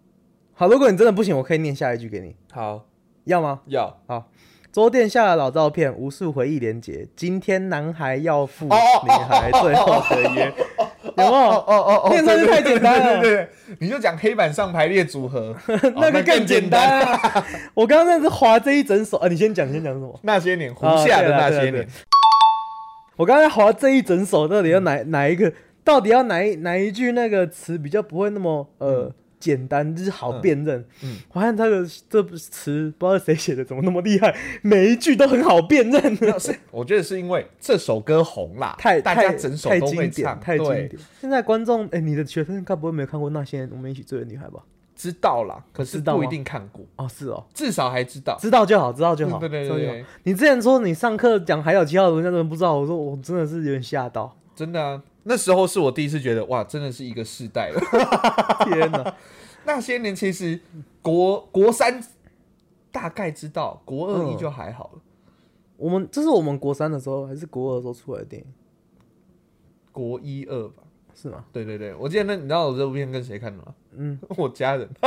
[0.57, 2.87] 好，如果你真的不行，我可以念下一句给你，好，
[3.25, 3.61] 要吗？
[3.67, 4.31] 要好
[4.71, 7.09] 桌垫下的老照片，无数回忆连结。
[7.17, 8.71] 今天男孩要赴女
[9.29, 10.53] 孩最后的约，
[11.03, 11.31] 有没有？
[11.33, 13.49] 哦哦哦念上去太简单了对对对，
[13.81, 15.57] 你就讲黑板上排列组合，
[15.97, 17.47] 那个更简单啊！
[17.75, 20.21] 我刚刚那是划这一整首啊，你先讲，先讲什么？
[20.23, 21.85] 那些年，胡夏的那些年
[23.17, 25.53] 我刚才划这一整首，到底要哪哪一个？
[25.83, 29.13] 到底要哪一哪一句那个词比较不会那么呃、
[29.45, 30.83] 简单，就是好辨认？
[31.03, 41.03] 嗯我看这个这词不知道谁写的，怎么那么厉害，每一句都很好辨认，是，我觉得是因为这首歌红啦，太大家太整首太都会唱，太经对典。
[41.21, 44.61] 现在观众，哎、你的学生该不会没有看过那些我们一起追的女孩吧？
[44.97, 48.39] 知道啦，可是不一定看过，哦，是哦，至少还知道。
[48.41, 49.39] 知道就好，知道就好。
[49.39, 54.35] 对对对，你之前说你上课讲海角七号，人家都不知道，我说我真的是有点吓到。
[54.55, 57.81] 真的啊，那时候是我第一次觉得哇，真的是一个世代了。
[58.65, 59.15] 天哪！
[59.65, 60.61] 那些年其实
[61.03, 62.03] 国国三
[62.93, 65.01] 大概知道，国二一嗯就还好了，
[65.77, 68.49] 我们这是我们国三的时候还是国二的时候出来的电影
[69.93, 70.83] 国一二吧。
[71.17, 71.45] 是吗？
[71.53, 73.73] 对对对，我记得那你知道我这部片跟谁看的吗？
[73.97, 74.89] 嗯， 我家人。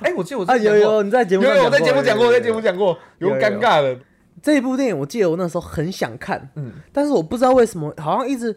[0.00, 3.98] 哎、我记得我之啊前有有你在节目上有有我在节目讲过，我在节目讲过，有尴尬的。
[4.46, 8.52] 这一部电影，我记得我那时候很想看，嗯，但是我不知道为什么，好像一直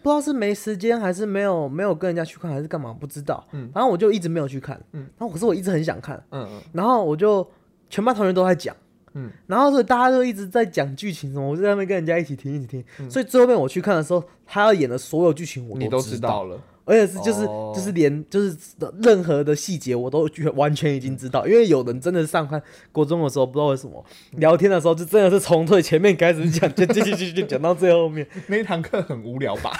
[0.00, 3.44] 不知道是没时间还是没有没有跟人家去看还是干嘛，不知道。
[3.50, 3.68] 嗯。
[3.74, 4.80] 反正我就一直没有去看。
[4.92, 6.62] 嗯，然后可是我一直很想看，嗯嗯。
[6.72, 7.44] 然后我就
[7.90, 8.76] 全班同学都在讲。
[9.14, 13.10] 嗯，然后所以大家都一直在讲剧情什么，我就在那边跟人家一起听一起听，嗯。
[13.10, 16.56] 所以最后面我去看的时候，他要演的所有剧情我都知知道了。
[16.84, 18.54] 而且是就是、哦就是连就是
[19.02, 28.26] 任何的细节我都全完全已经知道，因为有人真的是上看国中的时候，不知道为什么聊天的时候就真的是从最前面开始讲，就就就就就讲到最后面。
[28.48, 29.72] 那一堂课很无聊吧？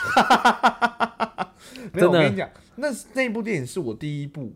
[1.92, 4.52] 没有，真的我跟你讲，那那部电影是我第一部，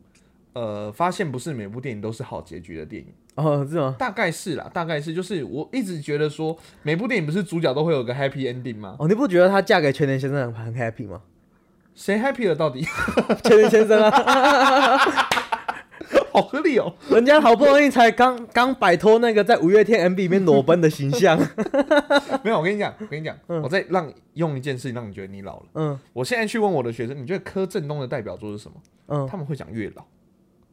[0.54, 3.94] 呃，发现不是每部电影都是好结局的电影，哦，是吗？
[3.98, 8.96] 大概是啦，大概是，就是我一直觉得说，每部电影不是主角都会有个 happy ending 吗？
[8.98, 11.20] 哦，你不觉得她嫁给全年先生很很 happy 吗？
[11.96, 12.86] 谁 happy 了到底？
[13.42, 14.10] 全年先生啊，
[16.30, 16.94] 好合理哦。
[17.08, 21.38] 人家好不容易才刚刚摆脱那个在五月天 MV 里面裸奔的形象。
[22.44, 25.66] 没有，我跟你讲，我跟你讲，嗯我再让用一件事情让你觉得你老了。
[25.74, 28.76] 嗯我现在去问我的学生，你觉得柯震东的代表作是什么？
[29.08, 30.02] 嗯，他们会讲月老，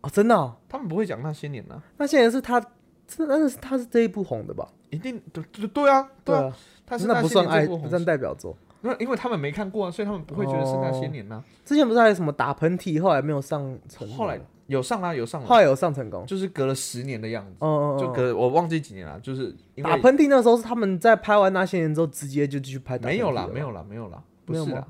[0.01, 0.53] 哦，真的、哦？
[0.67, 2.59] 他们不会讲那些年呢、那些年是他，
[3.07, 4.67] 真的是他是这一部红的吧？
[4.89, 6.53] 一定对对对啊，对啊，啊，
[6.85, 8.57] 他是那不些算爱，年这部红不算代表作。
[8.83, 16.25] 因为因为他们没看过啊，所以他们不会觉得是那些年呢、之前不是还有什么打喷嚏，后来没有上成功，后来有上啦，有上啦，后来有上成功。
[16.25, 17.57] 就是隔了十年的样子，
[17.97, 24.87] 就隔我忘记几年了，就是打喷嚏那时候是他们在拍完那些年之后，直接就继续拍打没有啦，了没有啦，没有啦，不是啦，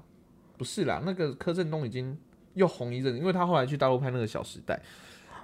[0.58, 2.18] 不是啦，那个柯震东已经
[2.56, 4.76] 又红一阵，因为他后来去大陆拍那个《小时代》，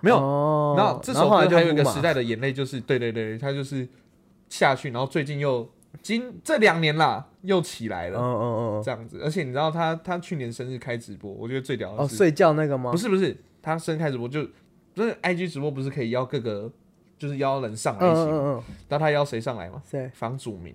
[0.02, 3.88] 没有，哦然后这首后来就歌还有一个时代的眼泪，就是对对对，他就是
[4.50, 5.68] 下去，然后最近又
[6.02, 12.91] 今这两年啦又起来嗯了，嗯嗯嗯这样子，而且你知道他他去年生日开直播，我觉得最屌的是，睡觉那个吗？
[12.91, 14.43] 不是不是，他生日开直播就
[14.95, 16.71] 就是 IG 直播不是可以邀各个
[17.17, 19.82] 就是邀人上来嗯一起吗，嗯那他邀谁上来吗？
[19.89, 20.10] 谁？
[20.13, 20.73] 房祖名，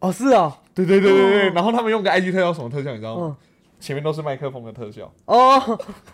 [0.00, 3.36] 哦，是哦，对对对对对，然后他们用个 IG 特效什么特效，你知道吗？
[3.40, 3.48] 嗯。
[3.82, 5.58] 前面都是麦克风的特效，哦，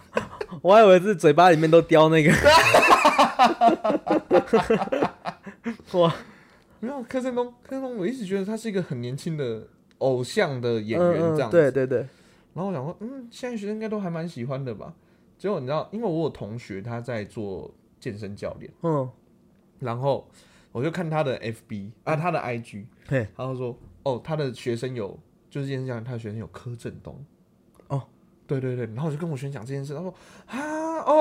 [0.63, 2.33] 我还以为是嘴巴里面都叼那个。
[5.93, 6.15] 哇，
[6.81, 9.67] 没有柯震东，柯震东我一直觉得他是一个很年轻的
[9.99, 11.99] 偶像的演员这样子，对对对，
[12.55, 14.95] 然后我想说，嗯，现在学生应该都还蛮喜欢的吧？
[15.37, 19.09] 结果你知道，因为我有同学他在做健身教练，嗯，
[19.79, 20.29] 然后
[20.73, 25.19] 我就看他的 FB 啊，他的 IG，嘿，他就说，哦，他的学生有
[25.51, 27.19] 就是健身教练，他的学生有柯震东，哦，
[28.49, 30.13] 对对对，然后我就跟我学生讲这件事，他说
[30.47, 30.59] 啊，
[31.07, 31.15] 哦哦，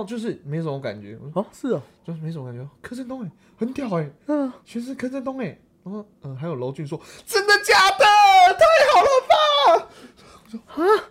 [0.00, 8.04] 哦就是没什么感觉，我说哦，是哦，就是没什么感觉，柯震东哎，很屌哎，嗯，全是柯震东哎，然后嗯、呃还有娄俊说真的假的，
[8.54, 9.08] 太好了
[9.80, 9.88] 吧？
[10.44, 11.04] 我说啊，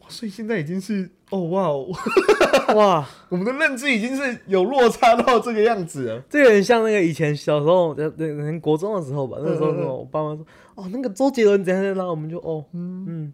[0.00, 1.86] 哇，所以现在已经是哦哇哦，
[2.74, 6.22] 哇，我们的认知已经是有落差到这个样子了。
[6.30, 13.04] 这有点像那个以前小时候，呃，对，可能国中的时候吧，那时候我爸妈说，哦，那个周杰伦怎样怎样，然后我们就哦，嗯。
[13.08, 13.32] 嗯，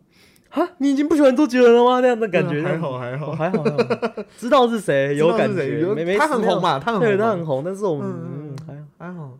[0.51, 2.01] 哈，你已经不喜欢周杰伦了吗？
[2.01, 3.65] 那样的感觉，嗯还好还哦好，还好，
[4.39, 7.25] 知道是谁，有感觉，没没他很红嘛他很对，红嘛。
[7.25, 9.39] 他很红，但是我们嗯嗯还好，还好。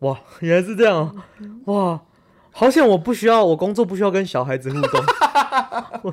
[0.00, 0.98] 哇，原来是这样
[1.64, 2.00] 哦，哇，
[2.50, 5.00] 好险我不需要，我工作不需要跟小孩子互动，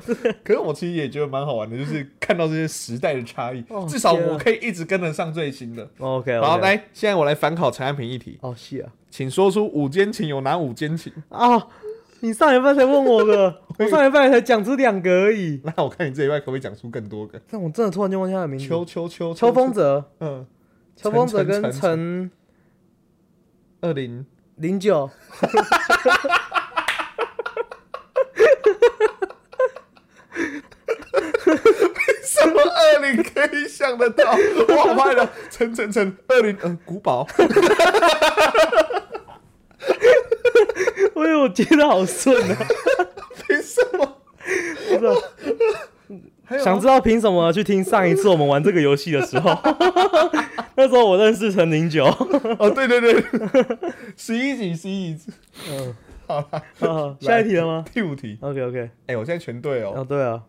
[0.42, 5.86] 可是我其实也觉得蛮好玩的，就是看到这些时代的差异，哦至少我可以一直跟得上最新的。
[5.98, 11.12] OK，好，，来，现在我来反考陈安平一题，哦，是啊，请说出五间情有哪五间情？
[11.28, 11.58] 啊，
[12.24, 17.40] 你上一半才问我的， 我上一半才讲出两个而已， 那我看你这一外可不可以讲出更多个？
[17.50, 20.04] 但我真的突然间忘记他的名字，秋秋秋邱风，泽。
[20.20, 20.46] 嗯，
[20.94, 22.30] 邱风泽跟陈陈
[23.80, 25.10] 二零零九，
[32.22, 34.30] 什么二零可以想得到？
[34.68, 37.26] 我好怕的，陈陈陈二零，嗯，古堡，
[41.14, 42.58] 哎呦，我接的好顺啊！
[43.46, 44.18] 凭什么？
[44.90, 45.14] 不知道
[46.62, 49.50] 想知道凭什么去听上一次我们玩这个游戏的时候，
[50.76, 52.04] 那时候我认识陈零九。
[52.58, 53.24] 哦，对对对，
[54.16, 55.32] 十一集，十一集，
[55.70, 55.94] 嗯，
[56.26, 57.84] 好了，好，下一题了吗？
[57.92, 60.42] 第五题，？OK OK，哎，我现在全对哦，哦对啊，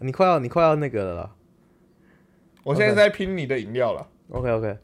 [0.00, 1.30] 你快要你快要那个了啦，
[2.64, 4.08] 我现在在拼你的饮料了。
[4.30, 4.78] OK OK，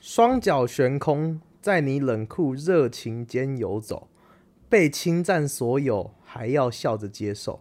[0.00, 4.06] 双脚悬空，在你冷酷热情间游走，
[4.74, 7.60] 被侵占所有，还要笑着接受。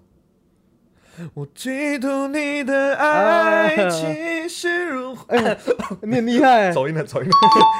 [1.35, 5.15] 我嫉妒你的爱情是如
[6.01, 7.35] 你很厉害、欸，走音了，走音了。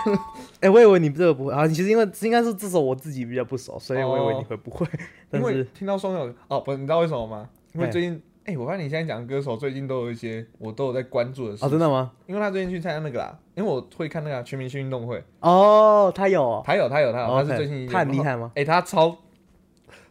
[0.62, 4.86] 哎、我以为你这个不会啊，其实因为应该是这首我自己比较不熟，所以我以为你会不会。
[5.32, 7.50] 但因为是听到双手哦，不，你知道为什么吗？
[7.74, 12.12] 因为哎最近，哎、我发现你现在讲的歌手最近都有一些我都有在关注的事哦，真的吗？
[12.28, 18.52] 因为他最近去参加那个啦，因为我会看那个啊全明星运动会，哦，他有哦，他有他有他有，哦他是最新一他很厉害吗？
[18.56, 19.18] 哎、他超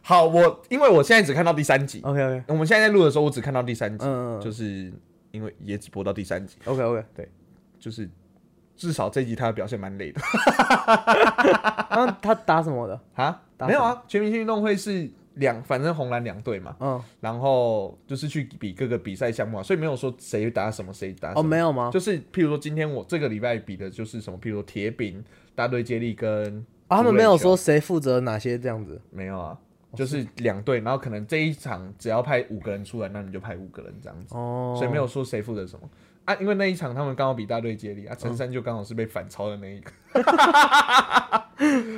[0.01, 4.91] 好，我因为我现在只看到第三集，？OK OK，我们现在在录的时候，我只看到第三集，嗯嗯，就是
[5.31, 7.29] 因为也只播到第三集，OK OK 对。
[7.79, 8.09] 就是
[8.77, 10.21] 至少这一集他的表现蛮累的
[11.89, 12.97] 啊， 他打什么的？
[13.13, 21.41] 啊，打没有啊，全明星运动会是两，反正红蓝两队嘛，嗯，然后就是去比各个比赛项目啊，所以没有说谁打什么谁打什么。
[21.41, 21.89] 哦，没有吗？
[21.91, 25.23] 就是譬如说今天我这个礼拜比的就是什么，譬如说铁饼、
[25.55, 29.01] 大队接力跟啊，他们没有说谁负责哪些这样子。
[29.09, 29.57] 没有啊，
[29.95, 30.25] 就是。
[30.37, 35.89] 两队，然后可能这一场只要派五个人出来，那你就派五个人这样子，哦，所以没有说谁负责什么
[36.25, 39.91] 啊，因为那一场他们刚好比大队接力啊，嗯陈山就刚好是被反超的那一个，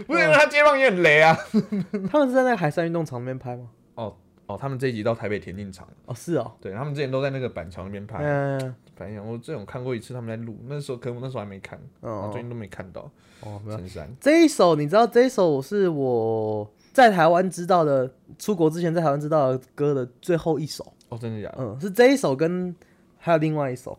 [0.07, 1.37] 不是因为他接棒也很雷啊。
[2.11, 3.69] 他们是在那个海山运动场那边拍吗？
[3.95, 4.15] 哦
[4.47, 6.51] 哦，他们这一集到台北田径场，哦，是哦。
[6.61, 8.19] 对他们之前都在那个板桥那边拍。
[8.19, 13.09] 嗯，反正我这种看过一次他们在录，那时候可能我那时候还没看，然后最哦近都没看到
[13.41, 13.59] 哦。
[13.67, 14.07] 陈山。
[14.19, 20.93] 这一首你知道，这一首是我在台湾知道的，出国之前在台湾知道的歌的最后一首。
[21.09, 21.63] 哦，真的假的？
[21.63, 22.75] 嗯，是这一首跟
[23.17, 23.97] 还有另外一首，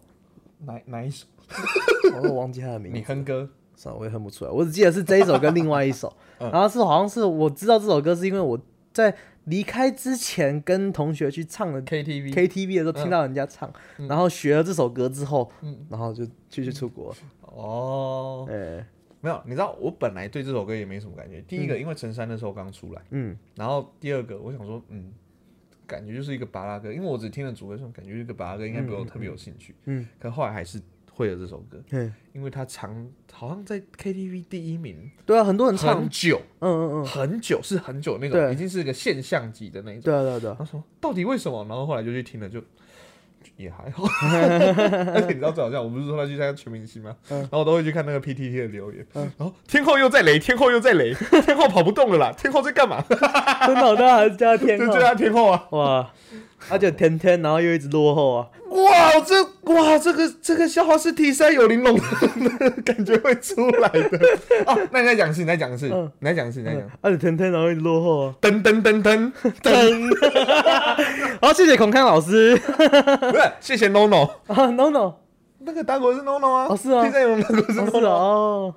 [0.61, 1.26] 哪哪一首？
[2.16, 2.98] 我都忘记他的名字。
[2.98, 3.48] 你哼歌？
[3.76, 8.59] 算了，我也哼不出来，我只记得是这一首跟另外一首， 嗯然后是好像是我知道这首歌是因为我
[8.92, 17.14] 在离开之前跟同学去唱了 KTV KTV 的时候听到人家唱，嗯然后学了这首歌之后，嗯然后就继续出国。
[17.42, 18.86] 哦，哎，
[19.20, 21.42] 没有，你知道我本来对这首歌也没什么感觉。
[21.42, 25.12] 第一个，因为陈山那时候刚出来，嗯然后第二个，我想说，嗯，
[25.87, 29.74] 感觉就是一个巴拉歌，因为我只听了主歌，上感觉这个巴拉歌应该不用特别有兴趣。
[29.84, 30.80] 嗯可后来还是
[31.12, 40.03] 会了这首歌，嗯，因为他常好像在 KTV 第一名对啊，很多人唱很，久嗯嗯嗯，很久，是很久那对种，已经是一个现象级的那种。
[40.03, 41.64] 对啊对啊对啊，他说到底为什么？
[41.68, 42.66] 然后后来就去听了，就就
[43.57, 44.04] 也还好。
[45.14, 47.14] 而且你知道最好笑，我不是说他去参加全明星吗？
[47.30, 53.02] 嗯然后我都会去看那个 PTT 的留言，然后天后又在雷，天后又在雷， 天后跑不动了啦，天后在干嘛？
[53.09, 55.66] 真的，我当然还是叫他天后 就叫他天后啊！
[55.70, 56.11] 哇，
[56.68, 58.46] 而且天天，然后又一直落后啊，
[58.85, 64.18] 哇，这哇这个这个笑话是 T 三有玲珑的感觉会出来的。
[64.66, 64.79] 哦。
[64.91, 66.11] 那你再讲一次，你再讲一次，嗯。
[66.18, 66.83] 你再讲一次，你再讲。
[67.01, 69.33] 而且天天然后一直落后啊，噔噔噔噔，
[71.41, 72.57] 好，谢谢孔康老师。
[72.57, 75.14] 不是，谢谢 NONO，啊，no no，
[75.61, 77.05] 那个打狗是 NONO 啊，哦是啊。
[77.05, 78.12] T 三有打狗是 NONO 啊。
[78.12, 78.74] 哦，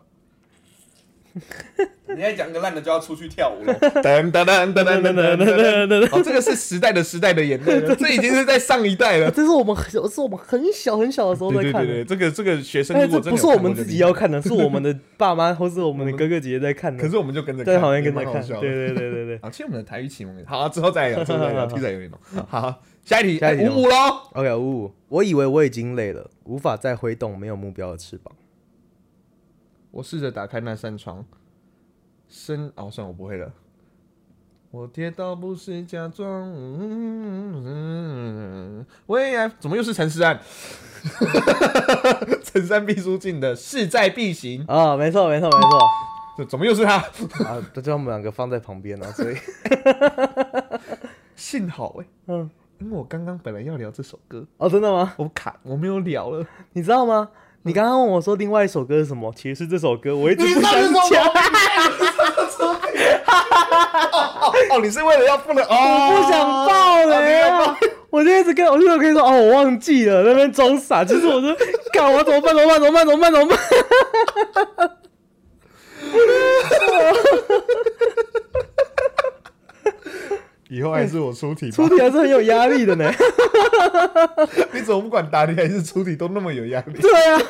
[2.07, 3.73] 你再讲个烂的就要出去跳舞了。
[4.01, 6.17] 噔噔噔噔噔噔噔噔噔。
[6.17, 9.29] 哦，这个是时代的时代的眼泪了，这已经是在上一代了。
[9.31, 12.05] 这是我们很是我们很小很小的时候在看的对对对对，。
[12.05, 18.41] 这个这个学生但如果不是我们自己要看看的，是我们的爸妈或是我们的哥哥姐姐在看，的，可是我们就跟着看，在旁边跟着看。
[18.59, 19.39] 对对对对对。
[19.41, 22.19] 啊，其实我们的台语启蒙也，好，之后再聊，之后再聊，好题材有点浓。
[22.47, 23.95] 好，下一题，下一题哎五五喽。
[24.33, 28.33] OK，五五，我以为我已经累了，无法再挥动没有目标的翅膀。
[29.91, 31.25] 我试着打开那扇窗，
[32.27, 33.51] 深哦，算，我不会了。
[34.71, 36.29] 我跌倒不是假装，
[37.65, 40.39] 嗯为爱怎么又是陈思安？
[42.43, 45.79] 陈山必输尽的势在必行，啊，没错没错没错。
[46.37, 46.97] 这怎么又是他？
[47.45, 49.35] 啊，都将我们两个放在旁边啊，所以
[51.35, 52.47] 幸好哎、 嗯，
[52.79, 55.15] 因为我刚刚本来要聊这首歌，哦，真的吗？
[55.17, 56.45] 我卡我没有聊了。
[56.73, 57.31] 你知道吗？
[57.69, 60.71] 你刚刚问我说另外一首歌是什么，其实是这首歌，我一直不想
[61.11, 61.23] 讲，
[64.71, 67.77] 哦，你是为了要不能哦，我不想爆雷啊！
[68.09, 71.05] 我就一直跟我就跟你说哦，我忘记了，那边装傻。
[71.05, 71.55] 其实我说，
[71.93, 72.55] 看我怎么办？
[72.55, 72.81] 怎么办？
[72.81, 73.05] 怎么办？
[73.05, 73.31] 怎么办？
[73.31, 73.45] 怎么
[74.75, 74.89] 办？
[80.79, 81.89] 以后还是我出题吧出。
[81.89, 83.11] 题还是很有压力的呢。
[84.71, 86.93] 你怎么不管答题还是出题都那么有压力？
[87.01, 87.41] 对啊，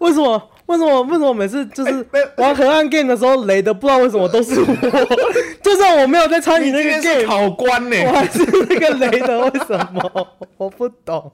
[0.00, 0.50] 为什么？
[0.66, 1.02] 为什么？
[1.04, 4.66] 为什么每次就是玩河岸 game 的时候雷的，不知道为什么都是我？
[5.62, 10.28] 就算我没有在参与那个 game，考官呢、我还是那个雷的，为什么？
[10.58, 11.32] 我不懂。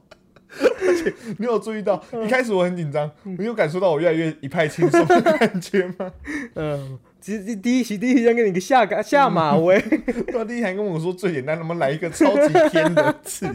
[0.60, 6.10] 而且你有注意到一开始我很紧张，你有感受到我越来越一派轻松的感觉吗？
[6.54, 9.80] 嗯，其实第第一题第一题先给你个下马下马威。
[9.80, 13.46] 对啊，第一还跟我说最简单，能不能来一个超级偏的字？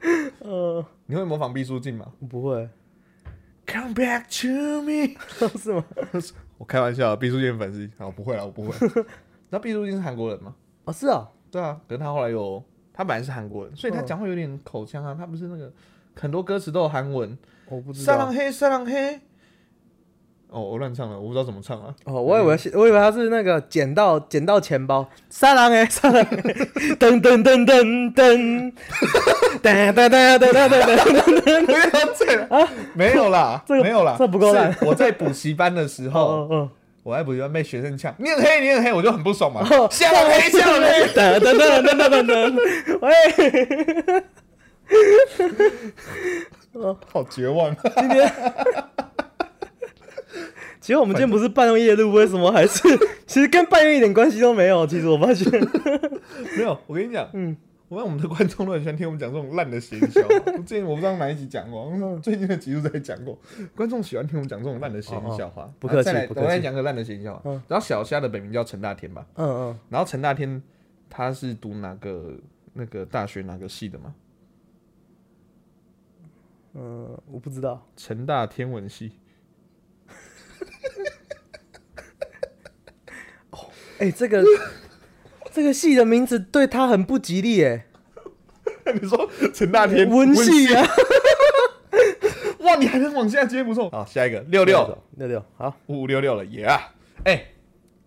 [0.40, 2.68] 呃，你会模仿毕书尽吗我不会
[3.66, 5.16] ，？Come back to me。
[5.58, 5.84] 是吗？
[6.58, 9.04] 我开玩笑，毕书尽粉丝，啊，我不会了，我不会。
[9.50, 10.54] 那毕书尽是韩国人吗？
[10.84, 15.72] 哦，是啊，对啊，可是他后来有，他本来是韩国人，所以他嗯讲话有点口腔啊，他不是那个
[16.14, 17.36] 很多歌词都有韩文，
[17.68, 18.12] 我不知道。
[18.12, 19.20] 沙朗黑沙朗黑。
[20.56, 21.94] 哦，我乱唱了，我不知道怎么唱啊。
[22.04, 26.26] 哦，我以为是，我以为他是那个捡到捡到钱包，沙狼哎，沙狼哎，
[26.98, 28.72] 噔噔噔噔噔，
[29.60, 31.04] 哒哒哒哒哒哒哒。
[31.66, 36.70] 没有这啊没有啦， 这个没有啦，这不够烂我在补习班的时 候，
[37.02, 39.60] 我在补习班被学生呛，你很黑，你很黑，我就很不爽嘛。
[39.70, 41.06] 哦，下朗黑，下朗黑。
[41.12, 42.34] 哒哒哒哒哒哒哒，
[43.02, 43.10] 喂，
[47.12, 47.76] 好绝望。
[47.94, 48.32] 今天。
[50.86, 52.80] 其实我们今天不是半夜录，为什么还是
[53.26, 54.86] 其实跟半夜一点关系都没有？
[54.86, 55.50] 其实我发现，
[56.56, 57.56] 没有，我跟你讲，嗯，
[57.88, 60.28] 我看我们的观众都很喜欢听我们讲这种烂的谐音笑话。
[60.46, 63.36] 我之前我不知道哪一集讲过，嗯最近的集数在讲过，
[63.74, 65.68] 观众喜欢听我们讲这种烂的谐音笑话。
[65.80, 67.42] 不客气我再讲个烂的谐音笑话。
[67.46, 70.62] 嗯然后小虾的本名叫陈大天吧，嗯嗯，然后陈大天
[71.10, 72.32] 他是读哪个
[72.74, 74.14] 那个大学哪个系的吗？
[76.74, 77.84] 嗯，我不知道。
[77.96, 79.10] 成大天文系。
[83.98, 84.44] 哎、这个
[85.52, 87.86] 这个戏的名字对他很不吉利哎，
[89.00, 90.86] 你说陈大天温戏啊，
[92.60, 93.88] 哇，你还能往下接，不错。
[93.90, 96.94] 好，下一个六六六六，好，五五六六了，耶啊！
[97.24, 97.46] 哎，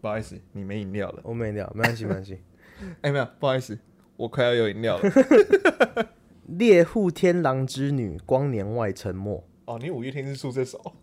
[0.01, 1.21] 不好意思，你没饮料了。
[1.23, 2.39] 我没料，没关系没关系。
[3.01, 3.77] 哎，没有，不好意思，
[4.17, 6.07] 我快要有饮料了。
[6.45, 9.43] 猎户天狼之女，光年外沉默。
[9.65, 10.95] 哦，你五月天是出这首，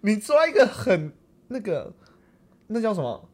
[0.00, 1.12] 你抓一个很
[1.48, 1.92] 那个，
[2.68, 3.28] 那叫什么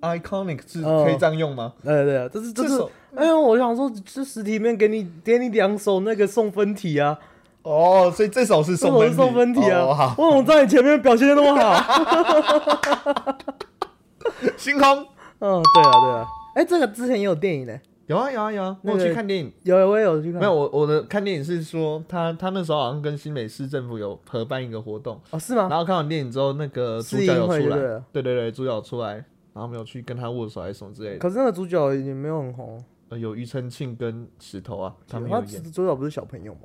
[0.00, 1.74] ？iconic 字哦可以这样用吗？
[1.84, 7.18] 对对，这是这首，哎呦，我想说，这实体里面给你给你两首那个送分题啊，
[7.62, 9.80] 哦，所以这首是这首是送分送分题啊。
[9.80, 13.36] 哦好，我怎么在你前面表现的那么好？
[14.56, 15.06] 星空
[15.40, 16.26] 嗯，对啊对啊。
[16.54, 17.78] 哎、这个之前也有电影呢，
[18.10, 19.52] 有啊有啊有啊，我去看电影。
[19.62, 20.40] 有我也有去看。
[20.40, 25.68] 没有，我我的看电影是说他他那时候好像跟新北市政府有合办一个活动，哦，是吗？
[25.70, 27.76] 然后看完电影之后，那个主角有出来，
[28.12, 29.14] 对对对对，主角有出来，
[29.52, 31.18] 然后没有去跟他握手还是什么之类的。
[31.18, 36.62] 可是那个主角也没有很红，呃，有庾澄庆跟石头啊，他们他有演，主角不是小朋友吗？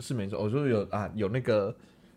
[0.00, 1.72] 是没错，我说有啊，有那个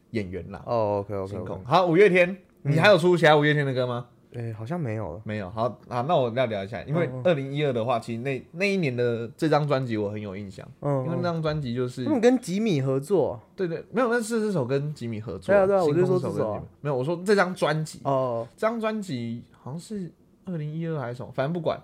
[0.10, 1.64] 演员啦，哦，OK OK OK，空。
[1.66, 4.08] 好，五月天，你还有出其他五月天的歌吗？
[4.38, 5.22] 哎、好像没有了。
[5.24, 5.50] 没有。
[5.50, 15.54] 好啊，那我要聊一下，因为二零一二的话，其实那那一年的这张专辑我很有印象，因为那张专辑就是他们跟吉米合作对对，没有，那是这首跟吉米合作。
[15.54, 20.12] 对啊对啊我就说这首没有，我说这张专辑，哦，这张专辑好像是
[20.46, 21.80] 二零一二还是什么，反正不管，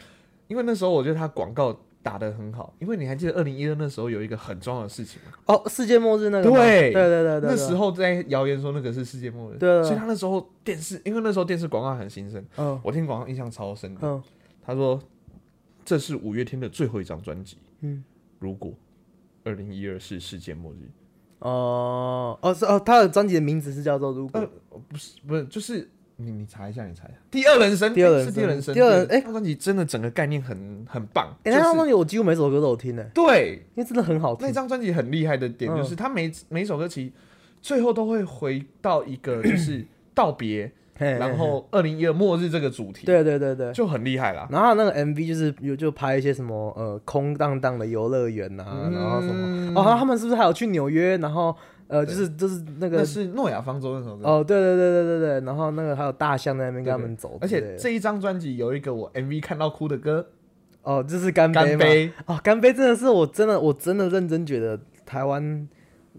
[0.48, 5.32] 因为那时候我觉得他广告打得很好，因为你还记得二零一二那时候有一个很重要的事情吗？
[5.46, 6.92] 哦，世界末日那个吗，对。
[6.92, 9.84] 对对对对，那时候在谣言说那个是世界末日，对啊。
[9.84, 12.80] 所以他那时候电视，因为那时候电视广告很新生，嗯。
[12.84, 14.00] 我听广告印象超深的。
[14.04, 14.22] 嗯。
[14.64, 15.02] 他说
[15.84, 18.04] 这是五月天的最后一张专辑，嗯，
[18.40, 18.72] 如果
[19.44, 20.90] 二零一二是世界末日，
[21.40, 24.40] 哦哦是哦，他的专辑的名字是叫做《如果。
[24.40, 24.48] 呃》，
[24.88, 25.90] 不是不是，就是
[26.24, 29.08] 你你查一下，你查一下，第二人生，第二人生第二人生，第二人诶。
[29.08, 33.64] 对那张专辑真的整个概念很很棒，哎，就是那张专辑我几乎每首歌都有听呢，对。
[33.76, 34.48] 因为真的很好听。
[34.48, 34.52] 那。
[34.54, 37.12] 张专辑很厉害的点嗯就是，它每每首歌其实
[37.62, 44.48] 最后都会回到一个 就是道别，嘿然后二零一二末日这个主题，对对对对，就很厉害啦。
[44.52, 48.92] 然后那个 MV 就是有就拍一些什么呃空荡荡的游乐园呐，嗯。
[48.92, 49.80] 然后什么。
[49.80, 51.18] 哦，他们是不是还有去纽约？
[51.18, 51.56] 然后
[51.92, 60.26] 呃，就是就是那个那是诺亚方舟那首歌，哦，对对对对对对，然后那个还有大象在那边跟他们走而且这一张专辑有一个我 MV 看到哭的歌，
[60.84, 62.08] 哦，这是干《杯杯》。
[62.26, 65.68] 哦，干杯真的是我真的我真的认真觉得台湾，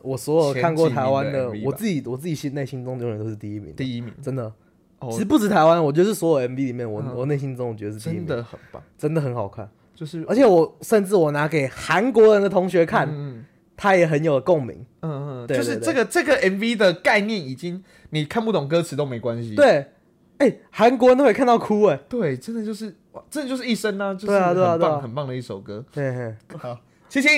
[0.02, 4.52] 我所有看过台湾的我自己我自己心内心中永远都是第一名，第一名，真的。
[4.98, 5.08] 哦。
[5.10, 7.14] 其实不止台湾，我觉得是所有 MV 里面，我、嗯。
[7.16, 9.66] 我内心中我觉得是真，的很棒，真的很好看。
[9.94, 13.44] 就是而且我甚至我拿给韩国人的同学看，嗯
[13.76, 14.84] 他也很有共鸣。
[15.00, 19.92] 嗯嗯，对就是这个这个 MV 的概念已经你看不懂歌词都没关系，对，
[20.38, 25.84] 哎、韩国人都会看到哭哎、对，真的就是哇，真的就是一生啊，就是很棒很棒的一首歌。
[25.92, 27.28] 嘿嘿，好，七七，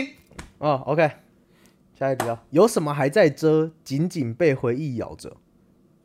[0.59, 1.11] 哦，OK，
[1.99, 5.37] 下一题啊，有什么还在遮，紧紧被回忆咬着？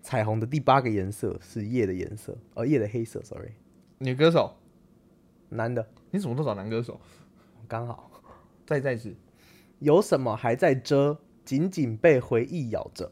[0.01, 3.51] 彩虹的第八个颜色是夜的颜色，哦，夜的黑色，sorry，
[3.99, 4.55] 女歌手，
[5.49, 6.99] 男的，你怎么都找男歌手？
[7.67, 8.09] 刚好。
[8.65, 9.13] 再再一次，
[9.79, 13.11] 有什么还在遮，紧紧被回忆咬着？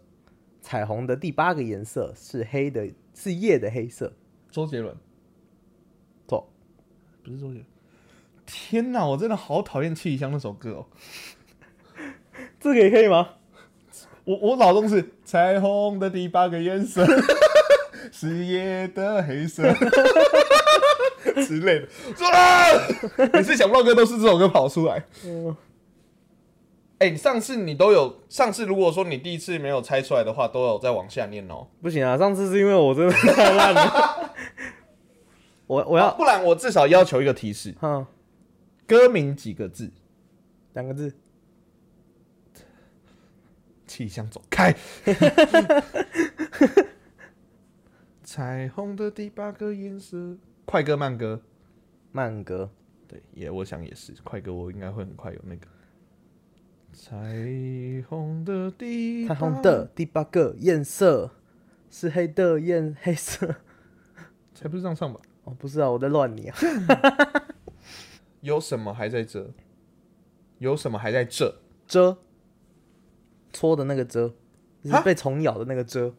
[0.62, 4.14] 彩虹的第八个颜色是黑的，是夜的黑色。
[4.52, 4.96] 周杰伦
[6.28, 6.52] 错，
[7.24, 7.66] 不是周杰伦，
[8.46, 10.88] 天哪，我真的好讨厌《七里香》那首歌哦。
[12.60, 13.36] 这个也可以吗？
[14.26, 17.06] 我我脑中是彩虹的第八个颜色
[18.12, 19.64] 是夜的黑色
[21.48, 21.88] 之类的，
[22.30, 23.30] 啊！
[23.32, 25.06] 每次想不到歌都是这首歌跑出来。
[25.24, 25.56] 嗯，
[27.00, 31.68] 哎、你上次你都有，上次如果说你第一次没有猜出来的话，都有再往下念哦。
[31.80, 34.34] 不行啊，上次是因为我真的太烂了。
[35.68, 38.06] 我我要，不然我至少要求一个提示，嗯，
[38.88, 39.92] 歌名几个字？
[40.74, 41.14] 两个字，
[43.86, 44.74] 气象走开。
[48.24, 51.42] 彩虹的第八个颜色，快歌慢歌。
[52.12, 52.72] 慢歌。
[53.08, 55.68] 对，也我想也是，快歌我应该会很快有那个。
[57.00, 61.30] 彩虹的第彩虹的第八个颜色
[61.92, 63.56] 是黑的艳黑色。
[64.56, 65.22] 才不是这样唱吧？
[65.44, 66.58] 哦，不是啊，我在乱你啊。
[68.42, 69.52] 有什么还在这？
[70.58, 71.60] 有什么还在这？
[71.88, 72.18] 蛰，
[73.54, 74.30] 搓的那个遮，
[74.84, 76.12] 就是啊被虫咬的那个蛰，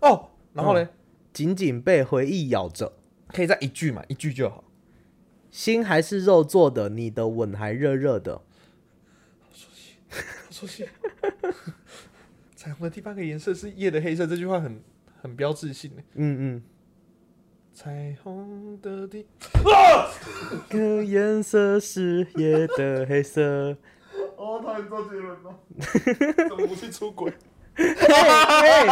[0.00, 0.88] 哦，然后呢？
[1.32, 2.92] 紧紧被回忆咬着。
[3.26, 4.62] 可以再一句嘛，一句就好。
[5.50, 8.42] 心还是肉做的，你的吻还热热的。
[10.12, 10.88] 好熟悉。
[12.54, 14.80] 彩虹的第八个颜色是夜的黑色，这句话很
[15.20, 16.02] 很标志性的。
[16.14, 16.62] 嗯嗯，
[17.72, 19.26] 彩虹的第
[20.68, 23.76] 个颜色是夜的黑色。
[24.36, 25.54] 哦，讨厌周杰伦哦，
[26.48, 27.32] 怎么不去出轨？
[27.74, 28.86] 嘿嘿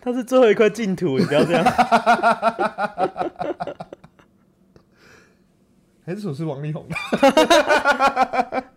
[0.00, 1.62] 它是最后一块净土，你不要这样。
[6.06, 6.96] 还是首是王力宏的？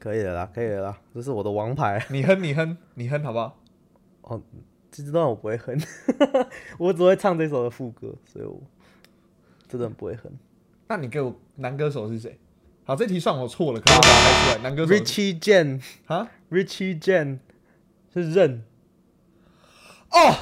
[0.00, 2.04] 可以了啦，可以了啦，这是我的王牌。
[2.10, 3.56] 你哼，你哼，你哼，好不好？
[4.22, 4.40] 哦
[4.90, 5.78] 这段我不会哼，
[6.78, 8.60] 我只会唱这首的副歌，所以我
[9.68, 10.32] 这段不会哼。
[10.88, 12.36] 那你给我男歌手是谁？
[12.84, 14.62] 好，这题算我错了，可是我把它猜出来。
[14.62, 17.38] 男歌手 Richie Jen，Richie 啊？Jen
[18.12, 18.64] 是任。
[20.10, 20.34] 哦，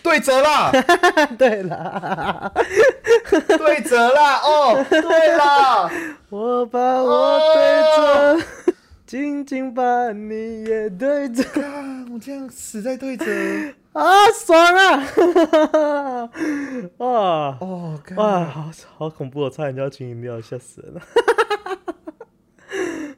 [0.00, 0.70] 对折啦，
[1.36, 2.52] 对啦，
[3.58, 5.90] 对折啦，哦，对啦，
[6.30, 8.46] 我把我对着，
[9.08, 13.24] 紧紧把你也对着，啊，我这样死在对折。
[13.98, 14.04] 啊，
[14.44, 15.02] 爽啊！
[16.98, 19.40] 哇哦，哇，好好恐怖！
[19.40, 21.00] 我差点就要请饮料，吓死人了。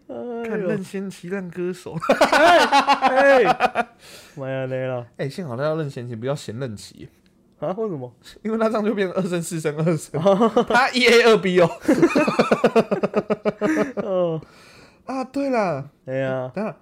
[0.48, 1.96] 看任贤齐任歌手。
[2.30, 3.42] 哎，
[4.36, 7.08] 妈呀，累了哎、幸好他要任贤齐，不要嫌任齐，
[7.58, 7.74] 啊？
[7.76, 8.14] 为什么？
[8.44, 10.22] 因为他这样就变成二声、四声、二声，
[10.68, 11.68] 他一 A 二 B 哦。
[14.04, 14.40] 哦，
[15.10, 16.76] 啊，对了，哎呀，等下，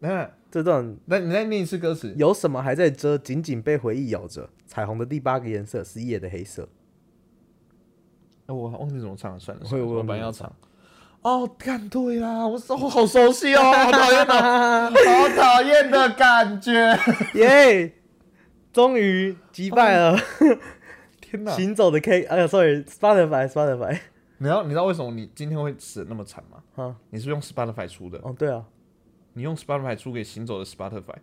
[0.00, 2.12] 等下，这段那你再念一次歌词。
[2.16, 3.16] 有什么还在遮？
[3.16, 4.50] 紧紧被回忆咬着。
[4.66, 6.68] 彩虹的第八个颜色是夜的黑色。
[8.46, 10.52] 哎我忘记怎么唱了，算了，我我本来要唱。
[11.22, 14.34] 哦，干对啦，我我好熟悉哦，好讨厌的，
[14.90, 16.98] 好讨厌的感觉。
[17.34, 17.94] 耶！
[18.72, 20.18] 终于击败了
[21.20, 21.52] 天哪！
[21.52, 24.00] 行走的 K，哎呀，sorry，Spotify，Spotify，
[24.38, 26.59] 你知道你知道为什么你今天会死的那么惨吗？
[26.76, 28.64] 啊，你是用 Spotify 出的，哦，对啊，
[29.34, 31.14] 你用 Spotify 出给行走的 Spotify，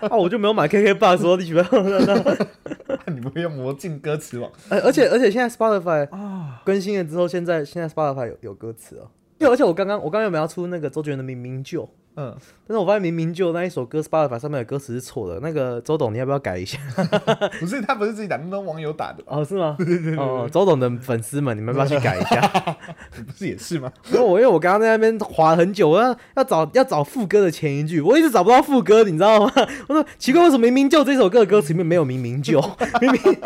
[0.08, 1.64] 啊，我就没有买 KK Box，我你喜欢？
[3.14, 6.62] 你不会用魔镜歌词网哎，而且而且现在 Spotify 啊？
[6.64, 9.10] 更新了之后，现在现在 Spotify 有有歌词哦。
[9.38, 11.84] 因为而且我刚刚我刚刚有没有要出那个周杰伦的《明明就》，
[12.20, 12.34] 嗯，
[12.66, 15.38] 但是我发现《明明就》那一首歌 Spotify 上面的歌词是错的。
[15.38, 16.76] 那个周董，你要不要改一下？
[17.60, 19.76] 不是他不是自己打，那都网友打的，哦，是吗？
[19.78, 22.40] 对对对哦，周董的粉丝们，你们要不要去改一下？
[23.24, 23.92] 不是也是吗？
[24.10, 29.52] 因为我因为我刚刚在那边划很久，我要要找要找副歌的前一句，我一直找不到副歌，你知道吗？
[29.86, 32.60] 我说奇怪，为什么明明就这首歌的歌词里面没有明明就，
[33.00, 33.40] 明明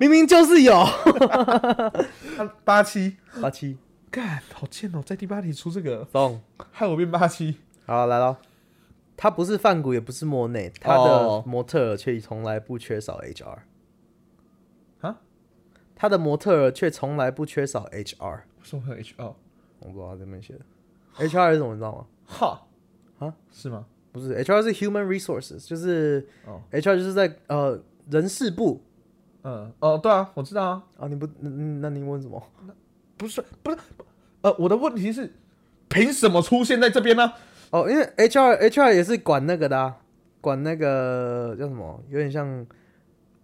[0.00, 0.84] 明明就是有
[2.64, 3.76] 八七，八七
[4.10, 6.40] 干，好贱哦，在第八题出这个，懂。
[6.72, 7.54] 害我变八七。
[7.86, 8.38] 好来了，
[9.16, 13.58] 他不是范谷，也不是莫内，他的哦模特儿却从来不缺少 HR
[15.00, 15.20] 啊？
[15.94, 19.34] 他的模特儿却从来不缺少 HR，为什么会有 HR？？
[19.78, 20.60] 我不知道他这边写的
[21.16, 22.06] HR 是什么，你知道吗？
[22.26, 22.66] 哈
[23.20, 23.34] 啊？
[23.52, 23.86] 是吗？
[24.12, 27.78] 不是 HR 是 Human Resources，就是哦 HR 就是在呃
[28.10, 28.82] 人事部
[29.42, 32.42] 嗯，哦，对啊，我知道啊，啊，你不那那你问什么？
[33.16, 33.76] 不是，不是，
[34.40, 35.32] 呃，我的问题是，
[35.88, 37.32] 凭什么出现在这边呢？
[37.70, 39.96] 哦，因为 HR HR 也是管那个的、啊，
[40.40, 42.66] 管那个叫什么，有点像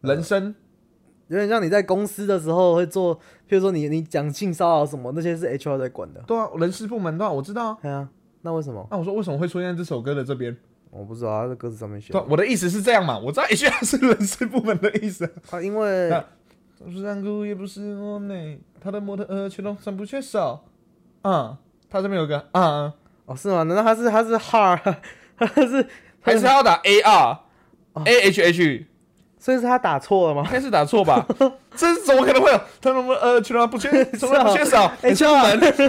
[0.03, 0.55] 人生
[1.29, 3.17] 有点像你在公司的时候会做，
[3.49, 6.21] 譬如说你你讲性骚扰什么，那些是 HR 在管的。
[6.27, 7.79] 对啊，人事部门对啊，我知道啊。
[7.83, 8.09] 对啊，
[8.43, 8.87] 那为什么？
[8.91, 10.57] 那我说为什么会出现在这首歌的这边？
[10.91, 15.25] 我不知道，他在歌词上面写对啊，我的意思是这样嘛，我知道 HR 是人事部门的意思。
[15.51, 16.11] 啊，因为
[16.87, 20.65] 是也不是我美，他的模特儿却都三不缺少。
[21.23, 21.59] 啊，
[21.89, 22.93] 他这边有个啊，
[23.27, 23.63] 哦，是吗？
[23.65, 24.79] 难道他是他是 hard，
[25.39, 25.87] 他是
[26.21, 27.39] 还是他要打 A R
[28.05, 28.87] A H H？
[29.39, 30.43] 所以是他打错了吗？
[30.47, 31.27] 应该是打错吧？
[31.77, 32.61] 这怎么可能会有？
[32.81, 34.91] 他们呃，全都不缺， 什么不缺少？
[35.03, 35.89] 哎，敲门，不会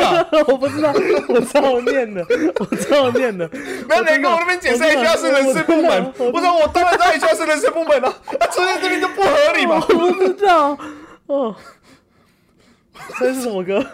[0.00, 0.26] 吧？
[0.48, 0.92] 我不知道，
[1.28, 2.24] 我照念的，
[2.58, 3.48] 我照念的。
[3.88, 9.76] 没有人跟我那边解释 HR 是人事部门，我说我当然知道 HR 是人事部门了，他出现这边就不合理嘛？
[9.88, 10.76] 我不知道。
[11.26, 11.54] 哦，
[13.20, 13.84] 这是什么歌？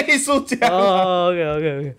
[0.00, 0.68] 大艺术家。
[0.68, 1.94] 哦，OK OK OK。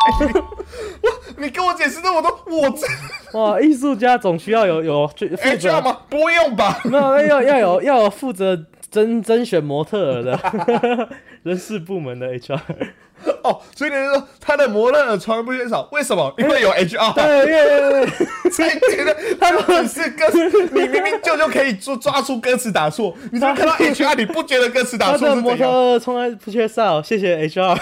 [1.36, 5.98] 你跟我解释的我都我这哇，艺术家总需要有有负责 HR 吗？
[6.08, 6.80] 不用吧？
[6.84, 11.08] 没有，要要有要有负责甄甄选模特儿的
[11.44, 12.60] 人事部门的 HR。
[13.44, 16.32] 哦，所以你说他的模特儿从来不缺少，为什么？
[16.38, 17.14] 因为有 HR。
[17.14, 25.98] 对对对对，才 觉得 他们只是歌词，你明明就就可以抓抓出歌词打错，你怎么看到 HR 你不觉得歌词打错是怎样？
[26.00, 27.76] 从来不缺少，谢谢 HR。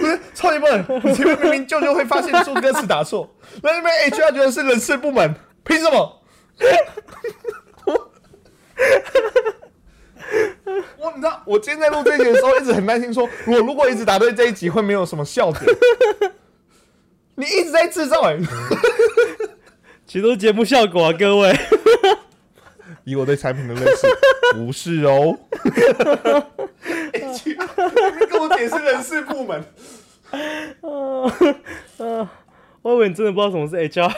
[0.00, 3.28] 不是超级笨，你明明就就会发现出歌词打错，
[3.62, 5.34] 那那边 HR 觉得是人事部门，
[5.64, 6.22] 凭什么？
[10.98, 15.64] 我你知道，我今天在录这一集的时候，一直很担心说，我如果一直答对这一集，会没有什么笑点。
[17.34, 18.38] 你一直在制造哎、
[20.06, 21.56] 其实都是节目效果啊，各位。
[23.04, 24.06] 以我对产品的认识，
[24.54, 25.36] 不是哦。
[27.12, 29.64] 你跟我解释人事部门，
[32.82, 34.14] 我以为你真的不知道什么是 HR。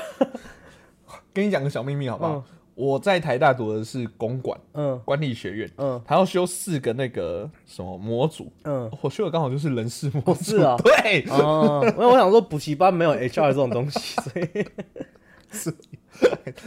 [1.32, 2.32] 跟你讲个小秘密好不好？
[2.34, 2.44] 嗯
[2.74, 8.90] 我在台大读的是公管嗯管理学院，嗯他要修四个那个什么模组，嗯。
[9.00, 14.66] 我修的刚好就是人事模组，是啊 对，哦，因为我想说补习班没有 HR 这种东西， 所以
[15.52, 15.72] 是，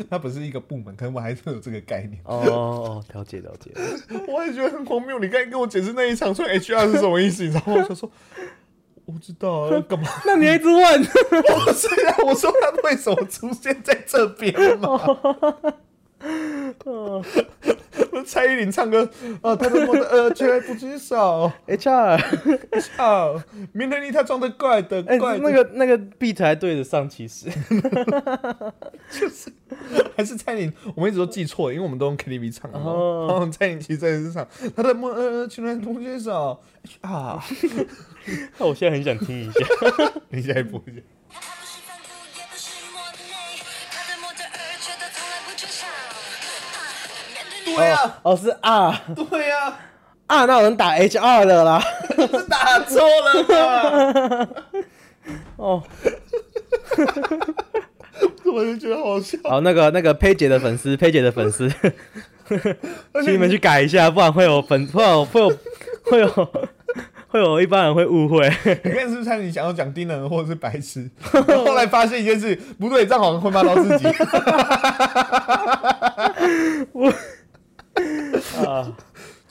[0.09, 2.21] 它不是一个部门，可能我还是有这个概念。
[2.23, 3.71] 哦哦，了解了解。
[4.29, 7.81] 我也觉得很荒谬，你刚才跟我解释那一长串 HR 是什么意思，你知道吗？
[7.83, 8.09] 我就说，
[9.05, 10.07] 我不知道啊，干嘛？
[10.25, 10.77] 那你还一直问？
[10.79, 14.97] 我 是啊，我说他为什么出现在这边嘛？
[18.26, 19.07] 蔡依林唱歌，
[19.41, 22.18] 啊，他的模特呃却不缺少 H R
[22.72, 27.49] H R，明天你他装的怪的哎、怪的，那个那个 beat 还对得上，其实。
[29.09, 29.51] 就是
[30.15, 32.78] 还是蔡依林，我们一直都记错，因为我们都用 KTV 唱的。
[32.80, 34.45] 哦然后蔡依林其实在是唱
[34.76, 36.59] 他的模呃居然不缺少
[37.01, 37.41] 啊，
[38.57, 39.59] 那我现在很想听一下。
[40.30, 41.01] 你现在播一下。
[47.76, 48.93] 对啊，哦，是 R，
[49.30, 49.80] 对啊，
[50.28, 51.84] 啊，那有人打 HR 的啦。
[52.15, 54.47] 是打错了吧？
[55.57, 55.84] 哦，
[58.45, 59.38] 我就觉得好笑。
[59.43, 61.70] 好，那个那个佩姐的粉丝，佩姐的粉丝，
[63.24, 65.49] 请你们去改一下，不然会有粉，会有会有
[66.03, 66.28] 会有
[67.28, 68.49] 会有一般人会误会。
[68.84, 71.09] 你看是不是蔡依林想要讲低能或者是白痴？
[71.47, 74.07] 后来发现一件事，不对，这样好像会骂到自己。
[78.65, 78.97] 啊，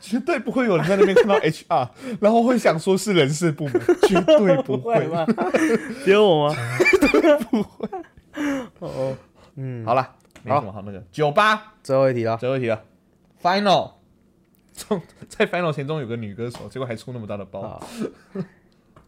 [0.01, 1.89] 绝对不会有人在那边看到 HR，
[2.21, 5.07] 然后会想说是人事部门，绝对不会。
[5.09, 5.27] 吗？
[6.05, 6.57] 只有我吗？
[7.51, 7.89] 不会。
[8.81, 9.17] 哦，
[9.57, 11.03] 嗯，好了，没什么好那个。
[11.11, 12.37] 九八，最后一题了。
[12.37, 12.83] 最后一题了
[13.43, 13.93] ，Final。
[14.77, 17.63] 中在 Final 前中有个女歌手，结果还出那么大的包。
[17.63, 17.89] 好，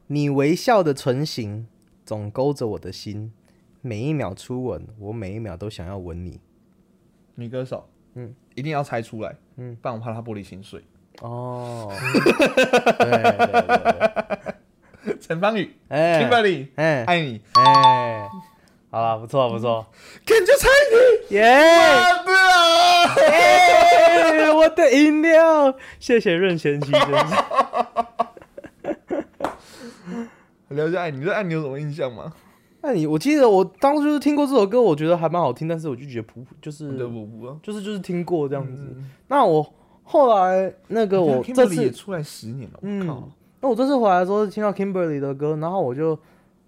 [0.07, 1.67] 你微笑的唇形
[2.07, 3.35] 总勾着我的心，
[3.83, 6.41] 每一秒初吻，我每一秒都想要吻你。
[7.35, 7.91] 女歌手，
[8.21, 10.83] 嗯，一定要猜出来，嗯，不然我怕它玻璃心碎。
[11.21, 11.89] 哦，
[12.99, 13.47] 对对对
[15.05, 18.29] 对，陈芳宇哎，Kimberly，哎爱你，哎，
[18.91, 19.87] 好了，不错不错，
[20.27, 20.67] 看就猜
[21.31, 21.45] 你，耶！
[21.45, 23.15] 我的啊！
[23.31, 27.37] 哎我的饮料，谢谢任贤齐， 真是。
[30.71, 32.33] 聊一下爱你，对爱你有什么印象吗？
[32.81, 38.83] 那你我记得我当初就是听过这首歌，我觉得还蛮好听，但是我就觉得普普就是对不不啊，就是就是听过这样子。
[38.97, 39.67] 嗯那我
[40.05, 43.29] 后来那个我这 Kimberly 也，出来十年了，我嗯靠，
[43.61, 46.19] 那我这次回来的时候听到 Kimberly 的歌，然后我就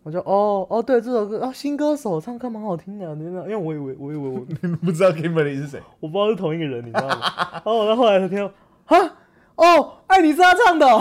[0.02, 5.80] 我就哦哦对这首歌啊新歌手唱歌蛮好听的，真的，因为我以为我以为我 你们不知道 Kimberly 是谁？
[6.00, 7.16] 我不知道是同一个人，你知道吗？
[7.54, 8.46] 然后我到后来才听到
[8.96, 9.16] 啊
[9.54, 11.00] 哦爱你是他唱的、哦，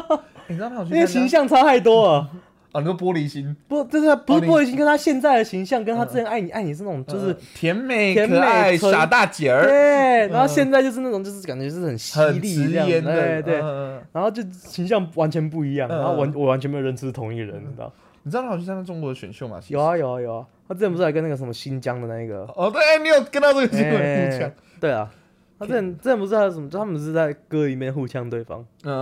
[0.46, 2.30] 你知道他有去因为形象差太多了。
[2.74, 13.60] 哦，你说玻璃心，不，就是他不是玻璃心，跟他现在的形象，跟他之前爱你爱你是那种就是呃甜美、甜美傻大姐儿，对，然后现在就是那种就是感觉就是很犀很利的，对对。
[13.62, 17.92] 嗯然后就形象完全不一样，嗯然后完我完全没有认出是同一个人，你知道？
[18.24, 19.60] 你知道他好去参加中国的选秀吗？
[19.68, 19.80] 有。
[19.80, 24.52] 啊有啊有啊，他之前不是还跟那个什么新疆的那一个，哦，对，哎你有跟到这个新闻哎互呛？
[24.80, 25.10] 对啊，
[25.58, 28.64] 他之前之前不是还有什么，就他们是在歌里面互呛对方。
[28.84, 28.92] 嗯，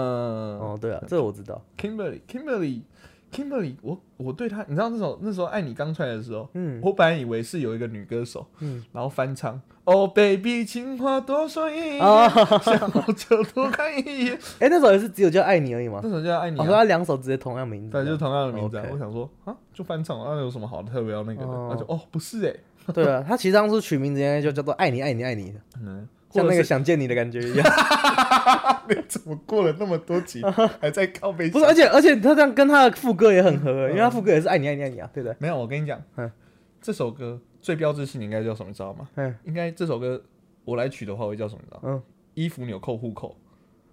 [0.59, 1.61] 哦，对啊，这个我知道。
[3.33, 12.29] Kimberly，Kimberly，Kimberly，我我对他，你知道那首那时候《爱你》刚出来的时候，嗯我本来以为是有一个女歌手，嗯然后翻唱，Oh、baby，情话多说一点， 啊，
[12.61, 14.39] 想我就多看一眼。
[14.61, 16.11] 哎，那首也是只有叫爱你而已吗那？
[16.11, 17.91] 首叫《爱你》我，说啊，他两首直接同样名字。
[17.93, 18.85] 对，就是同样的名字啊。
[18.93, 21.47] 我想说啊，就翻唱，那有什么好特别要那个的？
[21.49, 22.55] 哦那就哦，不是哎，
[22.93, 27.67] 对啊，他其实当初取名字应该就叫做爱你爱你爱你的，嗯，像那个想见你的感觉一样。
[28.89, 30.43] 你怎么过了那么多集
[30.81, 31.49] 还在靠背？
[31.51, 35.37] 不是，而且而且他这样跟他的副歌也很合，因为他副歌也是爱你爱你爱你啊，对不对？
[35.39, 36.31] 没有，我跟你讲嗯，
[36.81, 39.09] 这首歌最标志性的应该叫什么，你知道吗？
[39.15, 40.21] 嗯应该这首歌
[40.65, 41.61] 我来取的话会叫什么？
[41.63, 41.95] 你知道吗？
[41.95, 42.03] 嗯，
[42.35, 43.37] 衣服纽扣户口，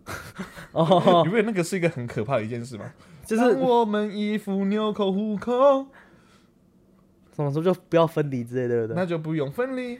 [0.73, 2.91] 哦，因为那个是一个很可怕的一件事吗？
[3.25, 5.85] 就是我们衣服纽扣户口，
[7.35, 8.95] 什么时候就不要分离之类的，对不对？
[8.95, 9.99] 那就不用分离。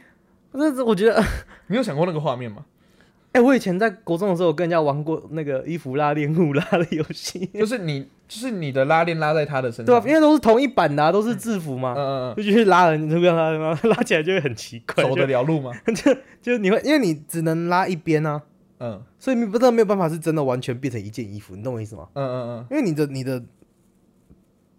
[0.52, 1.22] 这是我觉得，
[1.68, 2.64] 你有想过那个画面吗？
[3.32, 15.70] 哎，我以前在国中的时候，我跟人家玩过那个衣服拉链互拉的游戏，就是你，就是你的拉链拉在他的身对啊，上，因为都是同一版的，啊，都是制服嘛，嗯嗯就去拉人，你就不要拉人，拉起来就会很奇怪，嗯，走就得了路吗？
[15.94, 18.42] 就就你会，因为你只能拉一边啊，
[18.78, 19.00] 嗯。
[19.20, 22.08] 所以你不知道没有办法是真的完全变成一件衣服，你懂我意思吗？
[22.14, 23.40] 嗯嗯嗯，因为你的你的，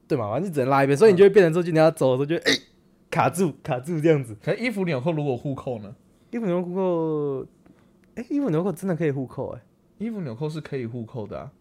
[0.09, 2.53] 对嘛，反正只能拉一边，所以你就会变成说，就你要走的时候就哎、
[3.11, 4.35] 卡住卡住这样子。
[4.43, 5.93] 可是衣服纽扣如果互扣呢？
[6.31, 7.45] 衣服纽扣，
[8.15, 9.61] 哎、衣服纽扣真的可以互扣哎、
[9.99, 11.51] 衣服纽扣是可以互扣的啊！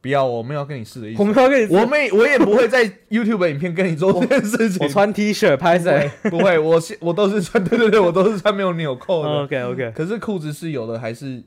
[0.00, 1.24] 不要，我没有跟你试的意思我。
[1.26, 4.86] 没有跟你，我没，我也不会在 YouTube 影片跟你做这件事情。
[4.86, 9.28] 我穿 T 恤拍谁不会，我是我都是穿，对对对，我都是穿没有纽扣的。
[9.42, 11.42] ？OK OK，可是裤子是有的，还是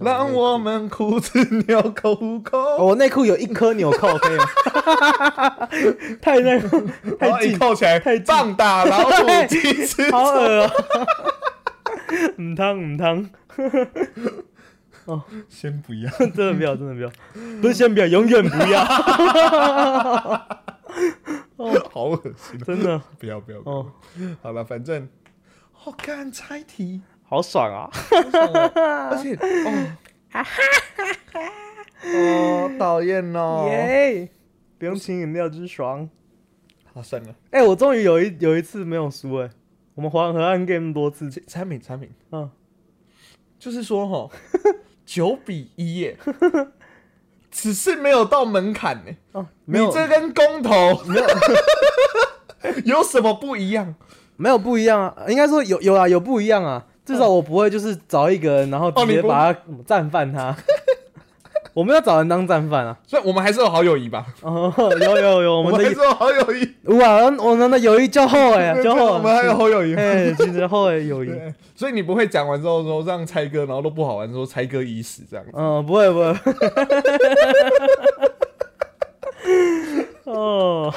[0.00, 4.44] 让我们裤子纽扣互扣，哦我内裤有一颗纽扣，可以吗？
[6.20, 6.82] 太那个
[7.18, 10.10] 太近，扣起来，太近棒打老虎 鸡翅。
[10.10, 10.70] 好恶哦、
[12.40, 13.28] 唔汤唔汤，
[15.48, 17.10] 先不要，真的不要，真的不要，
[17.60, 18.84] 不是先不要，永远不要，
[21.90, 22.64] 好恶心哦！
[22.64, 23.60] 真的不要不要。
[23.60, 23.92] 不要哦，
[24.42, 25.08] 好了，反正
[25.84, 27.88] 我干猜题，好爽啊！
[29.12, 29.88] 而且哦，
[32.04, 33.68] 哦，讨厌哦。
[33.70, 34.28] 耶，
[34.76, 36.10] 不用请饮料之爽。
[36.92, 39.48] 好，算了，哎、我终于有一有一次没有输哎、
[39.94, 42.50] 我们黄河岸 game 多次，这产品产品，嗯，
[43.60, 44.28] 就是说哈，
[45.06, 46.16] 九比一耶，
[47.48, 49.12] 只是没有到门槛呢。
[49.30, 49.86] 哦，没有。
[49.86, 51.00] 你这跟公投。
[51.04, 51.26] 没有。
[52.84, 53.94] 有什么不一样？
[54.36, 60.54] 没有不一样啊，应该说有有啊有不一样啊，至少我不会就是找一个人然后直接把他战犯他，
[61.74, 62.96] 我们要找人当战犯啊。
[63.04, 64.24] 所以我们还是有好友谊吧？
[64.42, 69.96] 哦，有有有， 我们的我们还是有好友谊，哇，我们的友谊较厚哎，较厚，我们还有好友谊。
[69.96, 71.30] 哎，其实厚哎友谊，
[71.74, 75.52] 所以你不会讲完之后说让猜歌，然后都不好玩，说猜歌已死这样子。
[75.54, 76.32] 嗯，不会不会。
[80.32, 80.94] 哦，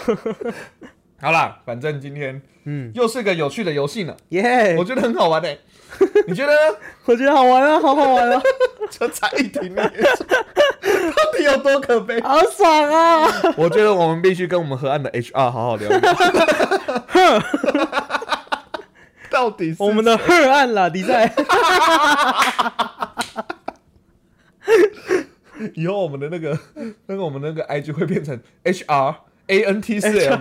[1.23, 5.57] 好啦，反正今天嗯，又是个有趣的游戏呢，耶，我觉得很好玩诶。
[6.27, 6.59] 你觉得呢？
[7.05, 8.41] 我觉得好玩啊，好好玩啊，
[8.91, 12.19] 就猜一题你， 到底有多可悲？
[12.21, 13.25] 好爽啊！
[13.55, 16.13] 我觉得我们必须跟我们河岸的 HR 好好聊一聊。
[19.29, 21.33] 到底是我们的河岸啦，你在，
[25.75, 26.59] 以后我们的那个
[27.05, 29.15] 那个我们那个 IG 会变成 HR
[29.47, 30.39] A N T 四 L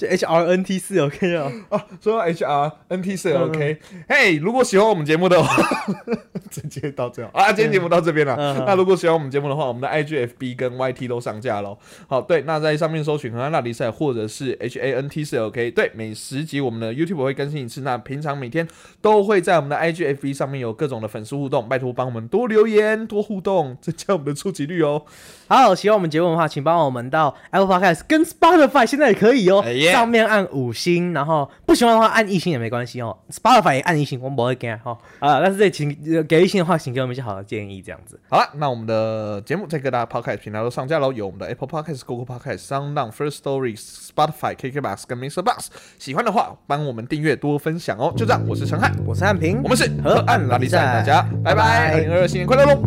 [0.00, 3.78] 就 H R N T 四 OK 啊，哦，说到 HR N T 四 OK，
[4.08, 5.62] 嘿，如果喜欢我们节目的话，
[6.50, 8.34] 直接到这样啊，今天节目到这边了。
[8.38, 11.76] 嗯那如果喜欢我们节目的话，我们的 IG、FB 跟 YT 都上架喽。
[12.08, 17.82] 好，对，那在上面搜寻河岸拉力赛或者是 H A N T 四 OK，对，每十集我们的 YouTube 会更新一次。
[17.82, 18.66] 那平常每天
[19.02, 25.02] 都会在我们的 IG、FB 上面有各种的粉丝互动，拜托帮我们多留言、多互动，增加我们的触及率哦。
[25.48, 33.16] 好，喜欢我们节目的话，请帮我们到 Apple Podcast 跟 Spotify 现在也可以哦哎耶上面按五星，然后不喜欢的话按一星也没关系哦。
[33.30, 38.20] Spotify 也按一星，我们不会给哈啊，但是这里请呃给一星的话，请给我们一些好的建议，这样子。
[38.28, 45.42] 好了，那我们的节目在各大 podcast 平台都上架喽，有我们的 Apple Podcast、Google Podcast、SoundOn、First Story、Spotify、KKBox 跟 Mr.
[45.42, 45.68] Box。
[45.98, 48.12] 喜欢的话，帮我们订阅、多分享哦。
[48.16, 52.82] 就这样，我是陈汉，我是汉平，我们是河岸拉力赛，拉力赛大家拜拜，二零二二新年快乐喽！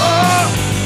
[0.00, 0.79] 啊